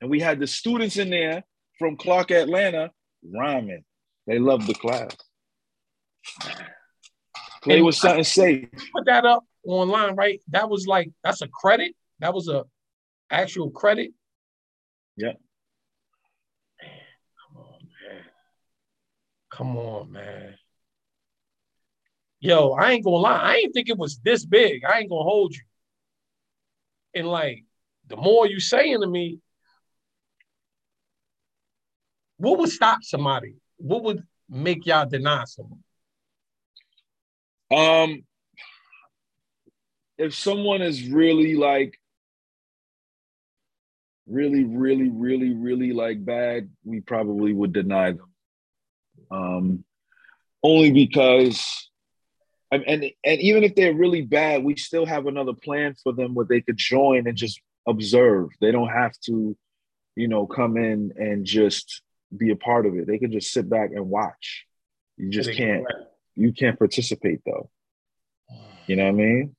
And 0.00 0.10
we 0.10 0.18
had 0.18 0.40
the 0.40 0.46
students 0.46 0.96
in 0.96 1.10
there 1.10 1.44
from 1.78 1.98
Clark 1.98 2.30
Atlanta 2.30 2.90
rhyming. 3.22 3.84
They 4.26 4.38
loved 4.38 4.66
the 4.66 4.74
class. 4.74 5.14
Play 7.62 7.76
and 7.76 7.86
with 7.86 7.94
something 7.94 8.24
safe. 8.24 8.68
Put 8.92 9.06
that 9.06 9.24
up 9.24 9.44
online, 9.64 10.16
right? 10.16 10.40
That 10.48 10.68
was 10.68 10.86
like 10.86 11.10
that's 11.22 11.42
a 11.42 11.48
credit. 11.48 11.94
That 12.18 12.34
was 12.34 12.48
a 12.48 12.64
actual 13.30 13.70
credit. 13.70 14.12
Yeah. 15.16 15.32
Come 16.80 17.64
on, 17.64 17.78
man. 17.82 18.24
Come 19.50 19.76
on, 19.76 20.12
man. 20.12 20.54
Yo, 22.40 22.72
I 22.72 22.92
ain't 22.92 23.04
gonna 23.04 23.16
lie. 23.16 23.38
I 23.38 23.54
ain't 23.56 23.72
think 23.72 23.88
it 23.88 23.98
was 23.98 24.18
this 24.18 24.44
big. 24.44 24.84
I 24.84 24.98
ain't 24.98 25.10
gonna 25.10 25.22
hold 25.22 25.54
you. 25.54 25.62
And 27.14 27.28
like, 27.28 27.64
the 28.08 28.16
more 28.16 28.46
you 28.46 28.58
saying 28.58 29.00
to 29.00 29.06
me, 29.06 29.38
what 32.38 32.58
would 32.58 32.70
stop 32.70 32.98
somebody? 33.02 33.54
What 33.76 34.02
would 34.02 34.24
make 34.48 34.86
y'all 34.86 35.08
deny 35.08 35.44
someone? 35.44 35.84
Um, 37.72 38.24
if 40.18 40.34
someone 40.34 40.82
is 40.82 41.08
really 41.08 41.54
like, 41.54 41.98
really, 44.26 44.64
really, 44.64 45.08
really, 45.08 45.52
really 45.52 45.92
like 45.92 46.24
bad, 46.24 46.68
we 46.84 47.00
probably 47.00 47.52
would 47.52 47.72
deny 47.72 48.12
them 48.12 48.32
um, 49.32 49.84
only 50.62 50.92
because 50.92 51.88
and, 52.70 52.84
and 52.86 53.04
and 53.24 53.40
even 53.40 53.64
if 53.64 53.74
they're 53.74 53.94
really 53.94 54.22
bad, 54.22 54.64
we 54.64 54.76
still 54.76 55.04
have 55.04 55.26
another 55.26 55.52
plan 55.52 55.94
for 56.02 56.12
them 56.12 56.34
where 56.34 56.46
they 56.46 56.60
could 56.60 56.78
join 56.78 57.26
and 57.26 57.36
just 57.36 57.60
observe. 57.86 58.48
They 58.60 58.72
don't 58.72 58.88
have 58.88 59.12
to, 59.26 59.56
you 60.16 60.28
know, 60.28 60.46
come 60.46 60.76
in 60.76 61.12
and 61.16 61.44
just 61.44 62.02
be 62.34 62.50
a 62.50 62.56
part 62.56 62.86
of 62.86 62.96
it. 62.96 63.06
They 63.06 63.18
can 63.18 63.30
just 63.30 63.52
sit 63.52 63.68
back 63.68 63.90
and 63.94 64.08
watch. 64.08 64.64
You 65.18 65.28
just 65.28 65.52
can't. 65.52 65.84
You 66.34 66.52
can't 66.52 66.78
participate 66.78 67.40
though. 67.44 67.70
You 68.86 68.96
know 68.96 69.04
what 69.04 69.10
I 69.10 69.12
mean? 69.12 69.56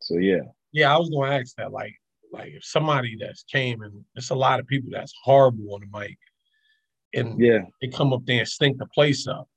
So 0.00 0.18
yeah. 0.18 0.42
Yeah, 0.72 0.94
I 0.94 0.98
was 0.98 1.08
going 1.08 1.30
to 1.30 1.36
ask 1.36 1.54
that. 1.56 1.72
Like, 1.72 1.94
like 2.32 2.52
if 2.52 2.64
somebody 2.64 3.16
that's 3.18 3.44
came 3.44 3.82
and 3.82 4.04
there's 4.14 4.30
a 4.30 4.34
lot 4.34 4.60
of 4.60 4.66
people 4.66 4.90
that's 4.92 5.14
horrible 5.22 5.74
on 5.74 5.80
the 5.80 5.98
mic, 5.98 6.18
and 7.14 7.38
yeah, 7.38 7.60
they 7.80 7.88
come 7.88 8.12
up 8.12 8.26
there 8.26 8.40
and 8.40 8.48
stink 8.48 8.78
the 8.78 8.86
place 8.86 9.28
up. 9.28 9.48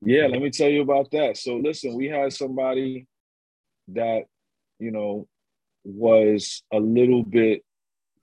Yeah, 0.00 0.26
let 0.26 0.40
me 0.40 0.50
tell 0.50 0.70
you 0.70 0.80
about 0.80 1.10
that. 1.10 1.36
So 1.36 1.56
listen, 1.56 1.94
we 1.94 2.06
had 2.06 2.32
somebody 2.32 3.06
that, 3.88 4.24
you 4.78 4.90
know, 4.90 5.28
was 5.84 6.62
a 6.72 6.78
little 6.78 7.22
bit 7.22 7.62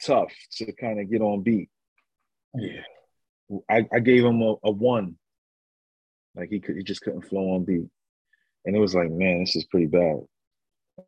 tough 0.04 0.34
to 0.54 0.72
kind 0.74 1.00
of 1.00 1.12
get 1.12 1.22
on 1.22 1.44
beat. 1.44 1.70
Yeah. 2.56 2.82
I, 3.70 3.88
I 3.94 4.00
gave 4.00 4.26
him 4.26 4.42
a, 4.42 4.56
a 4.64 4.72
one. 4.72 5.18
Like 6.36 6.50
he 6.50 6.60
could 6.60 6.78
he 6.78 6.84
just 6.84 7.02
couldn't 7.02 7.28
flow 7.28 7.56
on 7.56 7.66
beat. 7.66 7.88
And 8.66 8.76
it 8.76 8.80
was 8.80 8.96
like, 8.96 9.10
man, 9.10 9.40
this 9.40 9.56
is 9.56 9.66
pretty 9.66 9.88
bad. 9.88 10.20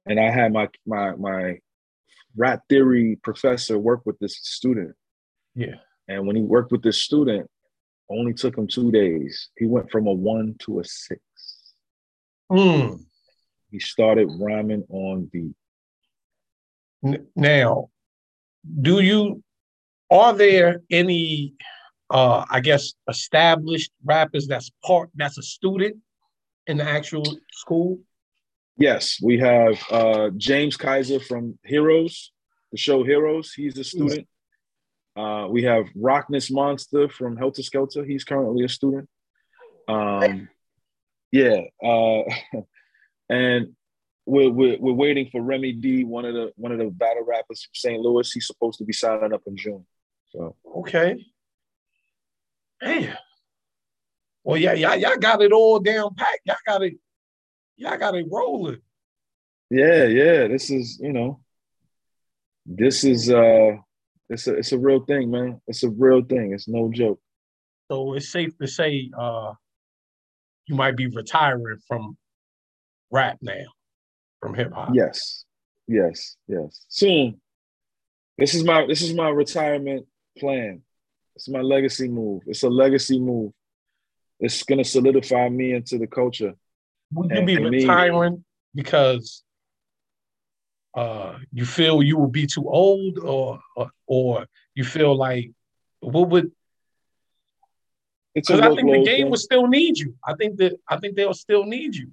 And 0.06 0.20
I 0.20 0.30
had 0.30 0.54
my 0.54 0.70
my 0.86 1.16
my 1.16 1.60
rap 2.36 2.62
theory 2.70 3.20
professor 3.24 3.78
work 3.78 4.02
with 4.06 4.20
this 4.20 4.40
student. 4.42 4.96
Yeah. 5.56 5.76
And 6.08 6.28
when 6.28 6.36
he 6.36 6.42
worked 6.42 6.72
with 6.72 6.84
this 6.84 6.98
student, 6.98 7.50
only 8.10 8.34
took 8.34 8.58
him 8.58 8.68
two 8.68 8.92
days. 8.92 9.50
He 9.58 9.66
went 9.66 9.92
from 9.92 10.08
a 10.08 10.14
one 10.14 10.56
to 10.60 10.80
a 10.80 10.84
six. 10.84 11.22
Mm. 12.52 13.04
He 13.72 13.80
started 13.80 14.30
rhyming 14.40 14.84
on 14.90 15.30
beat. 15.32 15.56
Now, 17.36 17.90
do 18.82 19.00
you 19.02 19.44
are 20.10 20.34
there 20.34 20.82
any 20.92 21.56
uh 22.14 22.46
I 22.50 22.60
guess 22.62 22.94
established 23.10 23.92
rappers 24.06 24.48
that's 24.48 24.72
part 24.86 25.10
that's 25.16 25.38
a 25.38 25.44
student 25.44 25.98
in 26.68 26.78
the 26.78 26.86
actual 26.86 27.26
school? 27.52 28.00
Yes, 28.78 29.20
we 29.22 29.38
have 29.40 29.76
uh 29.92 30.30
James 30.38 30.78
Kyson 30.78 31.20
from 31.20 31.60
Heroes, 31.64 32.32
the 32.72 32.78
show 32.78 33.04
Heroes. 33.04 33.54
He's 33.54 33.78
a 33.78 33.84
student. 33.84 34.28
Uh, 35.16 35.48
we 35.50 35.64
have 35.64 35.86
Rockness 35.96 36.50
Monster 36.50 37.08
from 37.08 37.38
Heltah 37.38 37.60
Skeltah. 37.60 38.06
He's 38.06 38.24
currently 38.24 38.66
a 38.66 38.70
student. 38.70 39.08
Um, 39.88 40.50
yeah, 41.32 41.62
uh, 41.84 42.24
and 43.30 43.76
we're, 44.26 44.50
we're, 44.50 44.78
we're 44.80 44.94
waiting 44.94 45.30
for 45.32 45.42
Remy 45.42 45.74
D, 45.74 46.04
one 46.04 46.26
of 46.26 46.34
the 46.34 46.52
one 46.56 46.72
of 46.72 46.80
the 46.80 46.86
battle 46.86 47.26
rappers 47.26 47.64
from 47.64 47.76
St. 47.76 48.02
Louis. 48.02 48.32
He's 48.32 48.48
supposed 48.48 48.80
to 48.80 48.86
be 48.86 48.94
signing 48.94 49.34
up 49.34 49.42
in 49.46 49.56
June. 49.56 49.86
So 50.32 50.56
okay, 50.78 51.24
man. 52.84 53.18
Well, 54.44 54.58
yeah, 54.58 54.74
y'all, 54.74 54.96
y'all 54.96 55.18
got 55.18 55.42
it 55.42 55.52
all 55.52 55.80
down 55.80 56.16
packed. 56.16 56.42
Y'all 56.46 56.56
got 56.66 56.84
it, 56.84 56.96
y'all 57.78 57.98
got 57.98 58.16
it 58.16 58.26
rolling. 58.30 58.80
Yeah, 59.70 60.06
yeah. 60.06 60.48
This 60.48 60.70
is 60.70 61.00
you 61.02 61.14
know, 61.14 61.40
this 62.66 63.04
is 63.04 63.30
uh 63.30 63.78
it's 64.30 64.48
a 64.48 64.56
it's 64.56 64.72
a 64.72 64.78
real 64.78 65.00
thing, 65.06 65.32
man. 65.32 65.62
It's 65.68 65.84
a 65.84 65.90
real 65.90 66.22
thing. 66.24 66.54
It's 66.54 66.68
no 66.68 66.92
joke. 66.92 67.20
So 67.90 68.14
it's 68.14 68.32
safe 68.32 68.58
to 68.58 68.68
say 68.68 69.10
uh 69.18 69.54
you 70.68 70.76
might 70.76 70.96
be 70.96 71.08
retiring 71.08 71.80
from 71.88 72.18
rap 73.12 73.38
now, 73.42 73.66
from 74.42 74.54
hip 74.56 74.74
hop. 74.74 74.92
Yes. 74.94 75.46
Yes, 75.88 76.38
yes. 76.48 76.86
Soon. 76.90 77.40
This 78.38 78.56
is 78.56 78.64
my 78.64 78.86
this 78.86 79.02
is 79.02 79.14
my 79.14 79.30
retirement 79.30 80.06
plan. 80.38 80.82
It's 81.36 81.50
my 81.50 81.62
legacy 81.62 82.08
move. 82.08 82.44
It's 82.46 82.64
a 82.64 82.70
legacy 82.70 83.20
move. 83.20 83.52
It's 84.40 84.64
gonna 84.64 84.84
solidify 84.84 85.50
me 85.50 85.74
into 85.74 85.98
the 85.98 86.08
culture. 86.08 86.54
Would 87.14 87.32
you 87.32 87.46
be 87.46 87.58
retiring 87.58 88.34
me, 88.34 88.40
because 88.76 89.44
uh, 90.96 91.38
you 91.52 91.66
feel 91.66 92.04
you 92.04 92.18
will 92.18 92.28
be 92.28 92.46
too 92.46 92.70
old, 92.70 93.20
or 93.20 93.60
or, 93.76 93.90
or 94.08 94.46
you 94.76 94.84
feel 94.84 95.16
like 95.16 95.52
what 96.00 96.30
would? 96.30 96.52
Because 98.36 98.60
I 98.60 98.74
think 98.76 98.92
the 98.92 99.04
game 99.04 99.18
thing. 99.18 99.30
will 99.30 99.38
still 99.38 99.68
need 99.68 99.98
you. 99.98 100.16
I 100.26 100.34
think 100.36 100.58
that 100.58 100.80
I 100.88 100.98
think 100.98 101.16
they'll 101.16 101.34
still 101.34 101.66
need 101.66 101.96
you. 101.96 102.12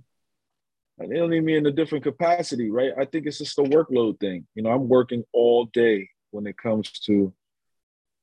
And 0.99 1.11
they 1.11 1.17
don't 1.17 1.31
need 1.31 1.45
me 1.45 1.57
in 1.57 1.65
a 1.65 1.71
different 1.71 2.05
capacity, 2.05 2.71
right? 2.71 2.93
I 2.99 3.07
think 3.07 3.27
it's 3.27 3.39
just 3.39 3.59
a 3.59 3.63
workload 3.63 4.21
thing. 4.21 4.47
You 4.55 4.63
know, 4.63 4.71
I'm 4.71 4.87
working 4.87 5.25
all 5.33 5.65
day 5.65 6.11
when 6.31 6.47
it 6.47 6.59
comes 6.59 6.91
to, 7.07 7.33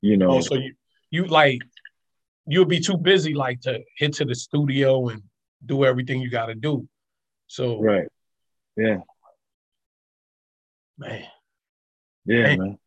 you 0.02 0.18
know. 0.18 0.30
Oh, 0.30 0.42
so 0.42 0.56
you 0.56 0.76
you 1.10 1.26
like 1.26 1.60
you'll 2.46 2.66
be 2.66 2.80
too 2.80 2.98
busy 2.98 3.34
like 3.34 3.62
to 3.62 3.80
hit 3.98 4.14
to 4.14 4.26
the 4.26 4.36
studio 4.36 5.10
and 5.10 5.22
do 5.66 5.86
everything 5.86 6.22
you 6.22 6.30
got 6.30 6.48
to 6.48 6.56
do. 6.56 6.88
So 7.48 7.82
right, 7.82 8.08
yeah, 8.76 8.98
man, 10.98 11.24
yeah, 12.26 12.44
man. 12.44 12.60
man. 12.60 12.78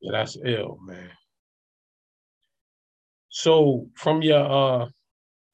Yeah, 0.00 0.12
that's 0.12 0.36
ill, 0.44 0.78
man. 0.82 1.10
So 3.28 3.88
from 3.94 4.22
your 4.22 4.40
uh 4.40 4.86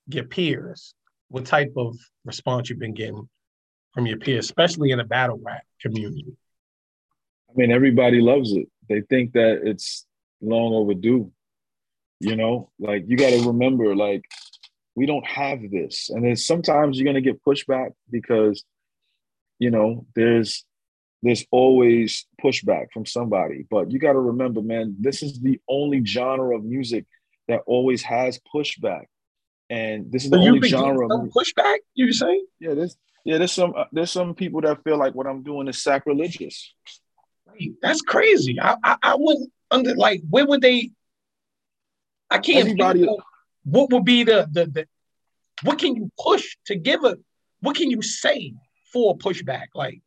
your 0.06 0.24
peers, 0.24 0.94
what 1.28 1.46
type 1.46 1.72
of 1.76 1.96
response 2.24 2.68
you've 2.68 2.78
been 2.78 2.94
getting 2.94 3.28
from 3.92 4.06
your 4.06 4.18
peers, 4.18 4.44
especially 4.44 4.90
in 4.90 4.98
the 4.98 5.04
battle 5.04 5.40
rap 5.42 5.62
community? 5.80 6.36
I 7.48 7.52
mean, 7.56 7.70
everybody 7.70 8.20
loves 8.20 8.52
it. 8.52 8.68
They 8.88 9.00
think 9.02 9.32
that 9.32 9.60
it's 9.64 10.06
long 10.44 10.72
overdue. 10.74 11.30
You 12.20 12.36
know, 12.36 12.70
like 12.78 13.04
you 13.06 13.16
got 13.16 13.30
to 13.30 13.46
remember, 13.48 13.94
like 13.94 14.24
we 14.94 15.06
don't 15.06 15.26
have 15.26 15.58
this, 15.70 16.10
and 16.10 16.24
then 16.24 16.36
sometimes 16.36 16.96
you're 16.96 17.04
gonna 17.04 17.20
get 17.20 17.44
pushback 17.44 17.90
because, 18.10 18.64
you 19.58 19.70
know, 19.70 20.06
there's 20.14 20.64
there's 21.22 21.44
always 21.50 22.26
pushback 22.42 22.86
from 22.92 23.04
somebody. 23.04 23.66
But 23.68 23.90
you 23.90 23.98
got 23.98 24.12
to 24.12 24.20
remember, 24.20 24.62
man, 24.62 24.96
this 25.00 25.22
is 25.22 25.40
the 25.40 25.60
only 25.68 26.04
genre 26.04 26.56
of 26.56 26.64
music 26.64 27.06
that 27.48 27.62
always 27.66 28.02
has 28.02 28.38
pushback, 28.54 29.06
and 29.68 30.12
this 30.12 30.24
is 30.24 30.30
the 30.30 30.38
only 30.38 30.68
genre. 30.68 31.06
Of 31.06 31.30
pushback, 31.30 31.78
you 31.94 32.12
saying? 32.12 32.46
Yeah, 32.60 32.74
there's 32.74 32.96
yeah, 33.24 33.38
there's 33.38 33.52
some 33.52 33.74
uh, 33.76 33.84
there's 33.90 34.12
some 34.12 34.34
people 34.34 34.60
that 34.60 34.84
feel 34.84 34.98
like 34.98 35.14
what 35.14 35.26
I'm 35.26 35.42
doing 35.42 35.66
is 35.66 35.82
sacrilegious. 35.82 36.72
That's 37.82 38.02
crazy. 38.02 38.58
I 38.60 38.76
I, 38.84 38.96
I 39.02 39.14
wouldn't 39.16 39.50
under 39.74 39.94
like 39.94 40.22
where 40.28 40.46
would 40.46 40.62
they? 40.62 40.90
I 42.30 42.38
can't. 42.38 42.60
Everybody, 42.60 43.06
what 43.64 43.90
would 43.90 44.04
be 44.04 44.24
the, 44.24 44.48
the 44.50 44.66
the 44.66 44.86
what 45.62 45.78
can 45.78 45.96
you 45.96 46.10
push 46.18 46.56
to 46.66 46.76
give 46.76 47.04
a 47.04 47.16
what 47.60 47.76
can 47.76 47.90
you 47.90 48.02
say 48.02 48.54
for 48.92 49.16
pushback 49.16 49.66
like 49.74 50.00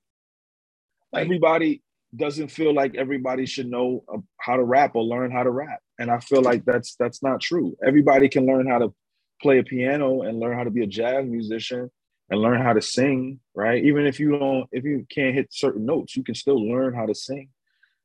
like 1.11 1.25
everybody 1.25 1.81
doesn't 2.15 2.49
feel 2.49 2.73
like 2.73 2.95
everybody 2.95 3.45
should 3.45 3.67
know 3.67 4.03
uh, 4.13 4.17
how 4.39 4.55
to 4.55 4.63
rap 4.63 4.95
or 4.95 5.03
learn 5.03 5.31
how 5.31 5.43
to 5.43 5.49
rap 5.49 5.79
and 5.99 6.09
i 6.09 6.19
feel 6.19 6.41
like 6.41 6.63
that's 6.65 6.95
that's 6.95 7.21
not 7.21 7.41
true 7.41 7.75
everybody 7.85 8.29
can 8.29 8.45
learn 8.45 8.67
how 8.67 8.77
to 8.77 8.93
play 9.41 9.59
a 9.59 9.63
piano 9.63 10.21
and 10.21 10.39
learn 10.39 10.57
how 10.57 10.63
to 10.63 10.71
be 10.71 10.83
a 10.83 10.87
jazz 10.87 11.25
musician 11.25 11.89
and 12.29 12.41
learn 12.41 12.61
how 12.61 12.73
to 12.73 12.81
sing 12.81 13.39
right 13.55 13.83
even 13.83 14.05
if 14.05 14.19
you 14.19 14.37
don't 14.37 14.67
if 14.71 14.83
you 14.83 15.05
can't 15.09 15.35
hit 15.35 15.47
certain 15.51 15.85
notes 15.85 16.15
you 16.15 16.23
can 16.23 16.35
still 16.35 16.69
learn 16.69 16.93
how 16.93 17.05
to 17.05 17.15
sing 17.15 17.49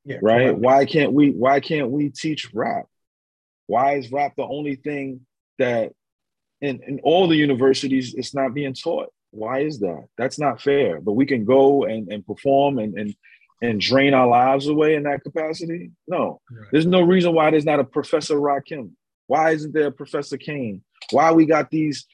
yeah, 0.05 0.19
right 0.23 0.49
correct. 0.49 0.59
why 0.59 0.85
can't 0.85 1.13
we 1.13 1.31
why 1.31 1.61
can't 1.61 1.91
we 1.91 2.09
teach 2.09 2.53
rap 2.53 2.87
why 3.67 3.95
is 3.95 4.13
rap 4.13 4.35
the 4.37 4.45
only 4.45 4.77
thing 4.77 5.21
that 5.59 5.93
in, 6.61 6.81
in 6.87 7.01
all 7.03 7.29
the 7.29 7.37
universities 7.37 8.15
it's 8.15 8.35
not 8.35 8.55
being 8.55 8.75
taught? 8.75 9.09
Why 9.31 9.61
is 9.61 9.81
that? 9.81 10.09
That's 10.19 10.39
not 10.39 10.61
fair. 10.61 11.01
But 11.01 11.13
we 11.13 11.27
can 11.27 11.45
go 11.45 11.85
and, 11.85 12.13
and 12.13 12.27
perform 12.27 12.79
and, 12.79 12.99
and 12.99 13.15
and 13.63 13.81
drain 13.81 14.13
our 14.13 14.27
lives 14.27 14.67
away 14.67 14.97
in 14.97 15.05
that 15.05 15.23
capacity? 15.23 15.93
No. 16.09 16.41
Right. 16.51 16.69
There's 16.73 16.85
no 16.85 17.01
reason 17.01 17.33
why 17.33 17.51
there's 17.51 17.65
not 17.65 17.79
a 17.79 17.85
Professor 17.85 18.35
Rakim. 18.35 18.91
Why 19.29 19.53
isn't 19.53 19.73
there 19.73 19.87
a 19.87 19.93
Professor 19.93 20.37
Kane? 20.37 20.83
Why 21.13 21.31
we 21.31 21.47
got 21.47 21.71
these 21.71 22.05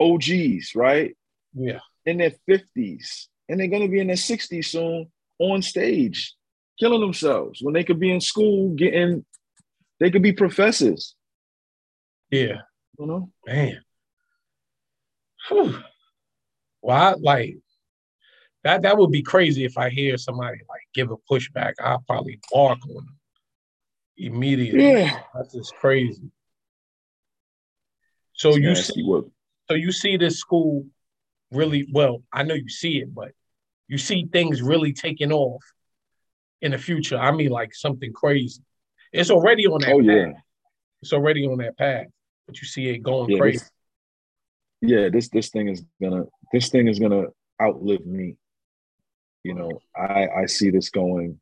OGs, 0.00 0.74
right? 0.74 1.16
Yeah. 1.54 1.78
In 2.04 2.18
their 2.18 2.34
50s. 2.50 3.28
And 3.48 3.60
they're 3.60 3.68
gonna 3.68 3.88
be 3.88 4.00
in 4.00 4.08
their 4.08 4.16
60s 4.16 4.64
soon 4.64 5.12
on 5.38 5.62
stage, 5.62 6.34
killing 6.78 7.00
themselves 7.00 7.60
when 7.62 7.74
they 7.74 7.84
could 7.84 8.00
be 8.00 8.12
in 8.12 8.20
school 8.20 8.70
getting 8.74 9.24
they 10.00 10.10
could 10.10 10.22
be 10.22 10.32
professors. 10.32 11.14
Yeah. 12.30 12.62
You 12.98 13.06
know? 13.06 13.30
Man. 13.46 13.80
Whew. 15.48 15.78
Well, 16.82 16.96
I, 16.96 17.14
like 17.18 17.56
that 18.64 18.82
that 18.82 18.96
would 18.98 19.10
be 19.10 19.22
crazy 19.22 19.64
if 19.64 19.78
I 19.78 19.90
hear 19.90 20.16
somebody 20.16 20.58
like 20.68 20.80
give 20.94 21.10
a 21.10 21.16
pushback. 21.30 21.74
I'll 21.80 22.04
probably 22.06 22.40
bark 22.52 22.78
on 22.88 22.94
them 22.94 23.18
immediately. 24.16 24.92
Yeah. 24.92 25.20
That's 25.34 25.54
just 25.54 25.74
crazy. 25.76 26.30
So 28.32 28.50
it's 28.50 28.58
you 28.58 28.74
see 28.74 29.02
work. 29.04 29.26
so 29.68 29.74
you 29.74 29.92
see 29.92 30.16
this 30.16 30.38
school 30.38 30.86
really 31.50 31.86
well, 31.92 32.22
I 32.32 32.42
know 32.42 32.54
you 32.54 32.68
see 32.68 32.98
it, 32.98 33.14
but 33.14 33.30
you 33.86 33.98
see 33.98 34.28
things 34.32 34.60
really 34.60 34.92
taking 34.92 35.32
off 35.32 35.62
in 36.64 36.72
the 36.72 36.78
future. 36.78 37.18
I 37.18 37.30
mean 37.30 37.50
like 37.50 37.74
something 37.74 38.12
crazy. 38.12 38.62
It's 39.12 39.30
already 39.30 39.66
on 39.66 39.80
that 39.82 39.92
oh, 39.92 39.98
path. 39.98 40.06
Yeah. 40.06 40.32
It's 41.02 41.12
already 41.12 41.46
on 41.46 41.58
that 41.58 41.76
path, 41.76 42.06
but 42.46 42.60
you 42.60 42.66
see 42.66 42.88
it 42.88 42.98
going 42.98 43.30
yeah, 43.30 43.38
crazy. 43.38 43.58
This, 43.58 43.70
yeah, 44.80 45.08
this 45.10 45.28
this 45.28 45.50
thing 45.50 45.68
is 45.68 45.84
gonna 46.02 46.24
this 46.52 46.70
thing 46.70 46.88
is 46.88 46.98
gonna 46.98 47.26
outlive 47.62 48.06
me. 48.06 48.36
You 49.44 49.54
know, 49.54 49.80
I 49.94 50.26
I 50.42 50.46
see 50.46 50.70
this 50.70 50.88
going. 50.88 51.38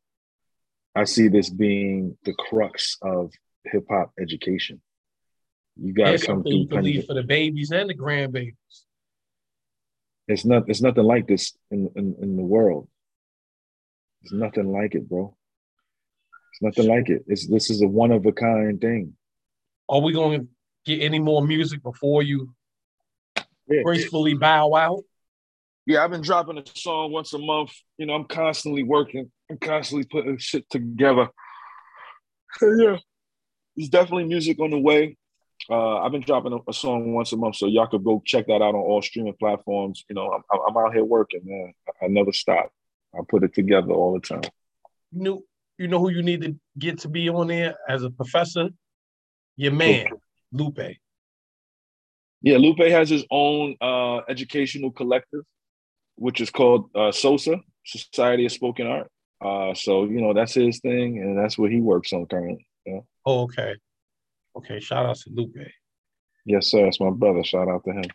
I 0.95 1.05
see 1.05 1.29
this 1.29 1.49
being 1.49 2.17
the 2.25 2.33
crux 2.33 2.97
of 3.01 3.31
hip 3.65 3.85
hop 3.89 4.11
education. 4.19 4.81
You 5.81 5.93
got 5.93 6.19
to 6.19 6.23
come 6.23 6.43
through. 6.43 6.67
Believe 6.67 7.05
for 7.05 7.15
the 7.15 7.23
babies 7.23 7.71
and 7.71 7.89
the 7.89 7.95
grandbabies. 7.95 8.55
It's 10.27 10.45
not. 10.45 10.63
It's 10.67 10.81
nothing 10.81 11.05
like 11.05 11.27
this 11.27 11.53
in, 11.71 11.89
in 11.95 12.15
in 12.21 12.35
the 12.35 12.43
world. 12.43 12.87
There's 14.23 14.39
nothing 14.39 14.71
like 14.71 14.95
it, 14.95 15.07
bro. 15.09 15.35
It's 16.53 16.61
nothing 16.61 16.89
like 16.89 17.09
it. 17.09 17.25
It's 17.27 17.47
this 17.47 17.69
is 17.69 17.81
a 17.81 17.87
one 17.87 18.11
of 18.11 18.25
a 18.25 18.31
kind 18.31 18.79
thing. 18.79 19.13
Are 19.89 20.01
we 20.01 20.13
going 20.13 20.41
to 20.41 20.47
get 20.85 21.03
any 21.03 21.19
more 21.19 21.45
music 21.45 21.83
before 21.83 22.23
you 22.23 22.53
yeah. 23.67 23.81
gracefully 23.83 24.33
bow 24.35 24.73
out? 24.75 25.03
Yeah, 25.85 26.03
I've 26.03 26.11
been 26.11 26.21
dropping 26.21 26.57
a 26.57 26.63
song 26.73 27.11
once 27.11 27.33
a 27.33 27.39
month. 27.39 27.71
You 27.97 28.05
know, 28.05 28.13
I'm 28.13 28.25
constantly 28.25 28.83
working. 28.83 29.29
I'm 29.49 29.57
constantly 29.57 30.05
putting 30.05 30.37
shit 30.37 30.69
together. 30.69 31.27
So 32.57 32.69
yeah, 32.77 32.97
there's 33.75 33.89
definitely 33.89 34.25
music 34.25 34.59
on 34.59 34.69
the 34.69 34.79
way. 34.79 35.17
Uh, 35.69 35.99
I've 35.99 36.11
been 36.11 36.21
dropping 36.21 36.53
a, 36.53 36.57
a, 36.69 36.73
song 36.73 37.13
once 37.13 37.31
a 37.31 37.37
month, 37.37 37.55
so 37.55 37.67
y'all 37.67 37.87
could 37.87 38.03
go 38.03 38.21
check 38.25 38.47
that 38.47 38.55
out 38.61 38.61
on 38.61 38.75
all 38.75 39.01
streaming 39.01 39.35
platforms. 39.39 40.03
You 40.09 40.15
know, 40.15 40.31
I'm, 40.31 40.59
I'm 40.67 40.77
out 40.77 40.93
here 40.93 41.05
working, 41.05 41.41
man. 41.43 41.73
I, 41.87 42.05
I 42.05 42.07
never 42.09 42.33
stop. 42.33 42.71
I 43.15 43.19
put 43.27 43.43
it 43.43 43.53
together 43.53 43.91
all 43.91 44.13
the 44.13 44.19
time. 44.19 44.49
You 45.11 45.21
know, 45.23 45.43
you 45.77 45.87
know 45.87 45.99
who 45.99 46.11
you 46.11 46.23
need 46.23 46.41
to 46.41 46.55
get 46.77 46.99
to 46.99 47.09
be 47.09 47.29
on 47.29 47.47
there 47.47 47.75
as 47.87 48.03
a 48.03 48.09
professor? 48.09 48.69
Your 49.55 49.71
man, 49.71 50.07
Lupe. 50.51 50.97
Yeah, 52.41 52.57
Lupe 52.57 52.79
has 52.79 53.09
his 53.09 53.25
own 53.31 53.75
uh, 53.79 54.17
educational 54.27 54.91
collective, 54.91 55.43
which 56.15 56.41
is 56.41 56.49
called 56.49 56.89
uh, 56.95 57.11
SOSA, 57.11 57.59
Society 57.85 58.45
of 58.45 58.51
Spoken 58.51 58.87
Art. 58.87 59.09
Uh, 59.43 59.73
so 59.73 60.05
you 60.05 60.21
know 60.21 60.33
that's 60.33 60.53
his 60.53 60.79
thing, 60.79 61.19
and 61.19 61.37
that's 61.37 61.57
what 61.57 61.71
he 61.71 61.81
works 61.81 62.13
on 62.13 62.25
currently. 62.25 62.65
Yeah. 62.85 62.99
Oh, 63.25 63.43
okay. 63.43 63.75
Okay. 64.55 64.79
Shout 64.79 65.05
out 65.05 65.17
to 65.17 65.29
Lupe. 65.33 65.55
Yes, 66.45 66.67
sir. 66.67 66.83
That's 66.83 66.99
my 66.99 67.11
brother. 67.11 67.43
Shout 67.43 67.67
out 67.67 67.83
to 67.85 67.91
him. 67.91 68.05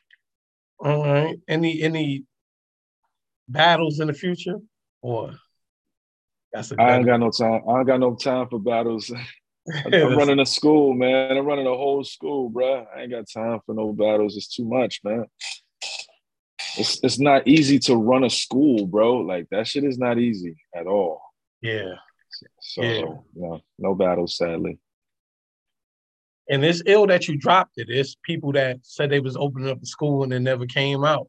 All 0.80 1.04
right. 1.04 1.38
Any 1.48 1.82
any 1.82 2.24
battles 3.48 4.00
in 4.00 4.08
the 4.08 4.14
future, 4.14 4.56
or 5.02 5.34
that's 6.52 6.72
a 6.72 6.80
I 6.80 6.96
ain't 6.96 7.06
got 7.06 7.20
no 7.20 7.30
time. 7.30 7.62
I 7.68 7.78
ain't 7.78 7.86
got 7.86 8.00
no 8.00 8.14
time 8.14 8.48
for 8.48 8.58
battles. 8.58 9.12
I'm 9.84 10.16
running 10.16 10.40
a 10.40 10.46
school, 10.46 10.94
man. 10.94 11.36
I'm 11.36 11.44
running 11.44 11.66
a 11.66 11.70
whole 11.70 12.02
school, 12.02 12.48
bro. 12.48 12.86
I 12.94 13.02
ain't 13.02 13.10
got 13.10 13.26
time 13.32 13.60
for 13.66 13.74
no 13.74 13.92
battles. 13.92 14.36
It's 14.36 14.54
too 14.54 14.64
much, 14.64 15.00
man. 15.04 15.26
It's 16.78 17.00
it's 17.02 17.18
not 17.18 17.46
easy 17.46 17.78
to 17.80 17.96
run 17.96 18.24
a 18.24 18.30
school, 18.30 18.86
bro. 18.86 19.18
Like 19.18 19.48
that 19.50 19.66
shit 19.66 19.84
is 19.84 19.98
not 19.98 20.18
easy 20.18 20.56
at 20.74 20.86
all. 20.86 21.20
Yeah. 21.60 21.94
So 22.60 22.82
yeah. 22.82 23.02
no, 23.34 23.60
no 23.78 23.94
battles, 23.94 24.36
sadly. 24.36 24.78
And 26.50 26.64
it's 26.64 26.82
ill 26.86 27.06
that 27.08 27.28
you 27.28 27.36
dropped 27.36 27.72
it. 27.76 27.88
It's 27.90 28.16
people 28.22 28.52
that 28.52 28.78
said 28.82 29.10
they 29.10 29.20
was 29.20 29.36
opening 29.36 29.68
up 29.68 29.80
the 29.80 29.86
school 29.86 30.22
and 30.22 30.32
it 30.32 30.40
never 30.40 30.64
came 30.64 31.04
out. 31.04 31.28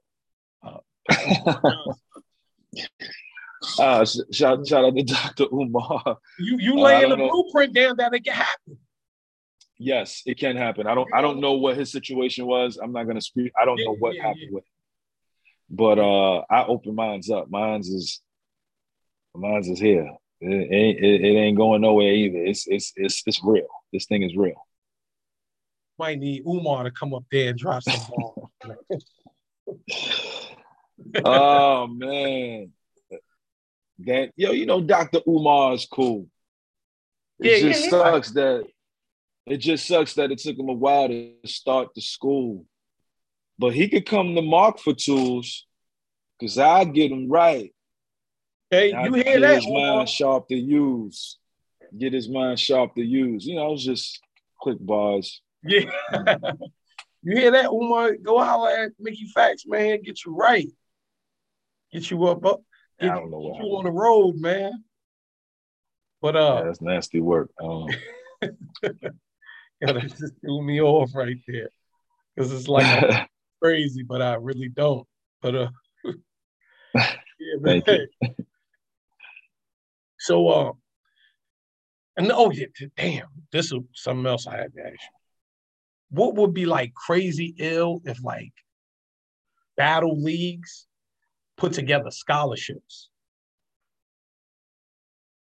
Uh, 0.63 0.77
Uh, 3.77 4.05
shout, 4.31 4.65
shout 4.65 4.85
out 4.85 4.95
to 4.95 5.03
Dr. 5.03 5.45
Umar. 5.51 6.17
You 6.39 6.57
you 6.59 6.79
uh, 6.79 6.83
laying 6.83 7.05
uh, 7.05 7.09
the 7.09 7.15
know. 7.17 7.29
blueprint 7.29 7.73
down 7.73 7.97
that 7.97 8.13
it 8.13 8.23
can 8.23 8.33
happen. 8.33 8.77
Yes, 9.77 10.23
it 10.25 10.37
can 10.37 10.57
happen. 10.57 10.87
I 10.87 10.95
don't 10.95 11.07
I 11.13 11.21
don't 11.21 11.39
know 11.39 11.53
what 11.53 11.77
his 11.77 11.91
situation 11.91 12.45
was. 12.45 12.77
I'm 12.77 12.91
not 12.91 13.05
gonna 13.05 13.21
speak. 13.21 13.51
I 13.59 13.65
don't 13.65 13.77
yeah, 13.77 13.85
know 13.85 13.95
what 13.99 14.15
yeah, 14.15 14.23
happened 14.23 14.43
yeah. 14.43 14.55
with 14.55 14.63
him. 14.63 14.71
But 15.69 15.99
uh 15.99 16.43
I 16.49 16.65
open 16.65 16.95
minds 16.95 17.29
up. 17.29 17.49
Mine's 17.49 17.89
is 17.89 18.21
mine's 19.35 19.69
is 19.69 19.79
here. 19.79 20.09
It 20.41 20.71
ain't 20.71 20.99
it, 20.99 21.21
it 21.21 21.37
ain't 21.37 21.57
going 21.57 21.81
nowhere 21.81 22.13
either. 22.13 22.43
It's 22.43 22.67
it's 22.67 22.93
it's 22.95 23.23
it's 23.25 23.41
real. 23.43 23.67
This 23.91 24.05
thing 24.05 24.23
is 24.23 24.35
real. 24.35 24.67
Might 25.97 26.19
need 26.19 26.43
Umar 26.45 26.83
to 26.83 26.91
come 26.91 27.13
up 27.13 27.25
there 27.31 27.49
and 27.49 27.59
drop 27.59 27.83
some 27.83 27.99
ball. 28.09 28.51
oh 31.25 31.87
man. 31.87 32.71
That 34.05 34.31
yo, 34.35 34.51
you 34.51 34.65
know, 34.65 34.81
Dr. 34.81 35.19
Umar 35.27 35.73
is 35.73 35.85
cool. 35.85 36.27
It 37.39 37.61
Yeah, 37.63 37.69
just 37.69 37.83
yeah, 37.85 37.89
sucks 37.89 38.31
that 38.31 38.65
it 39.45 39.57
just 39.57 39.87
sucks 39.87 40.13
that 40.13 40.31
it 40.31 40.37
took 40.39 40.57
him 40.57 40.69
a 40.69 40.73
while 40.73 41.07
to 41.07 41.33
start 41.45 41.89
the 41.95 42.01
school. 42.01 42.65
But 43.57 43.73
he 43.73 43.89
could 43.89 44.05
come 44.05 44.35
to 44.35 44.41
Mark 44.41 44.79
for 44.79 44.93
tools, 44.93 45.65
cause 46.39 46.57
I 46.57 46.85
get 46.85 47.11
him 47.11 47.27
right. 47.29 47.73
Hey, 48.69 48.93
you 49.03 49.13
hear 49.15 49.23
get 49.23 49.41
that? 49.41 49.55
his 49.55 49.65
Umar? 49.65 49.95
mind 49.97 50.09
sharp 50.09 50.47
to 50.49 50.55
use. 50.55 51.37
Get 51.97 52.13
his 52.13 52.29
mind 52.29 52.59
sharp 52.59 52.95
to 52.95 53.01
use. 53.01 53.45
You 53.45 53.55
know, 53.55 53.73
it's 53.73 53.83
just 53.83 54.21
quick 54.59 54.77
bars. 54.79 55.41
Yeah. 55.63 55.89
you 57.23 57.35
hear 57.35 57.51
that, 57.51 57.71
Umar? 57.71 58.15
Go 58.15 58.39
holler 58.43 58.69
at 58.69 58.91
Mickey 58.99 59.27
Factz, 59.35 59.65
man. 59.67 60.01
Get 60.03 60.23
you 60.25 60.35
right. 60.35 60.67
Get 61.91 62.11
you 62.11 62.23
up, 62.25 62.45
up. 62.45 62.61
I 63.01 63.05
Get, 63.05 63.15
don't 63.15 63.31
know 63.31 63.39
what 63.39 63.57
you 63.57 63.77
on 63.77 63.85
the 63.85 63.91
road, 63.91 64.35
man. 64.37 64.83
But 66.21 66.35
Yeah, 66.35 66.41
uh, 66.41 66.63
that's 66.65 66.81
nasty 66.81 67.21
work. 67.21 67.49
Um, 67.61 67.87
yeah, 68.41 68.51
that 69.81 70.01
just 70.01 70.33
threw 70.41 70.61
me 70.61 70.81
off 70.81 71.15
right 71.15 71.37
there. 71.47 71.69
Because 72.35 72.51
it's 72.51 72.67
like 72.67 73.29
crazy, 73.61 74.03
but 74.03 74.21
I 74.21 74.35
really 74.35 74.69
don't. 74.69 75.07
But 75.41 75.55
uh 75.55 75.69
yeah, 76.95 77.55
man. 77.59 77.83
So 80.19 80.47
uh 80.49 80.71
and 82.17 82.31
oh 82.33 82.51
yeah, 82.51 82.65
damn, 82.97 83.27
this 83.53 83.71
is 83.71 83.79
something 83.93 84.25
else 84.25 84.45
I 84.45 84.57
had 84.57 84.73
to 84.73 84.81
ask 84.81 84.91
you. 84.91 84.97
What 86.09 86.35
would 86.35 86.53
be 86.53 86.65
like 86.65 86.93
crazy 86.93 87.55
ill 87.57 88.01
if 88.03 88.21
like 88.23 88.51
battle 89.77 90.21
leagues 90.21 90.85
put 91.59 91.73
together 91.73 92.09
scholarships? 92.11 93.09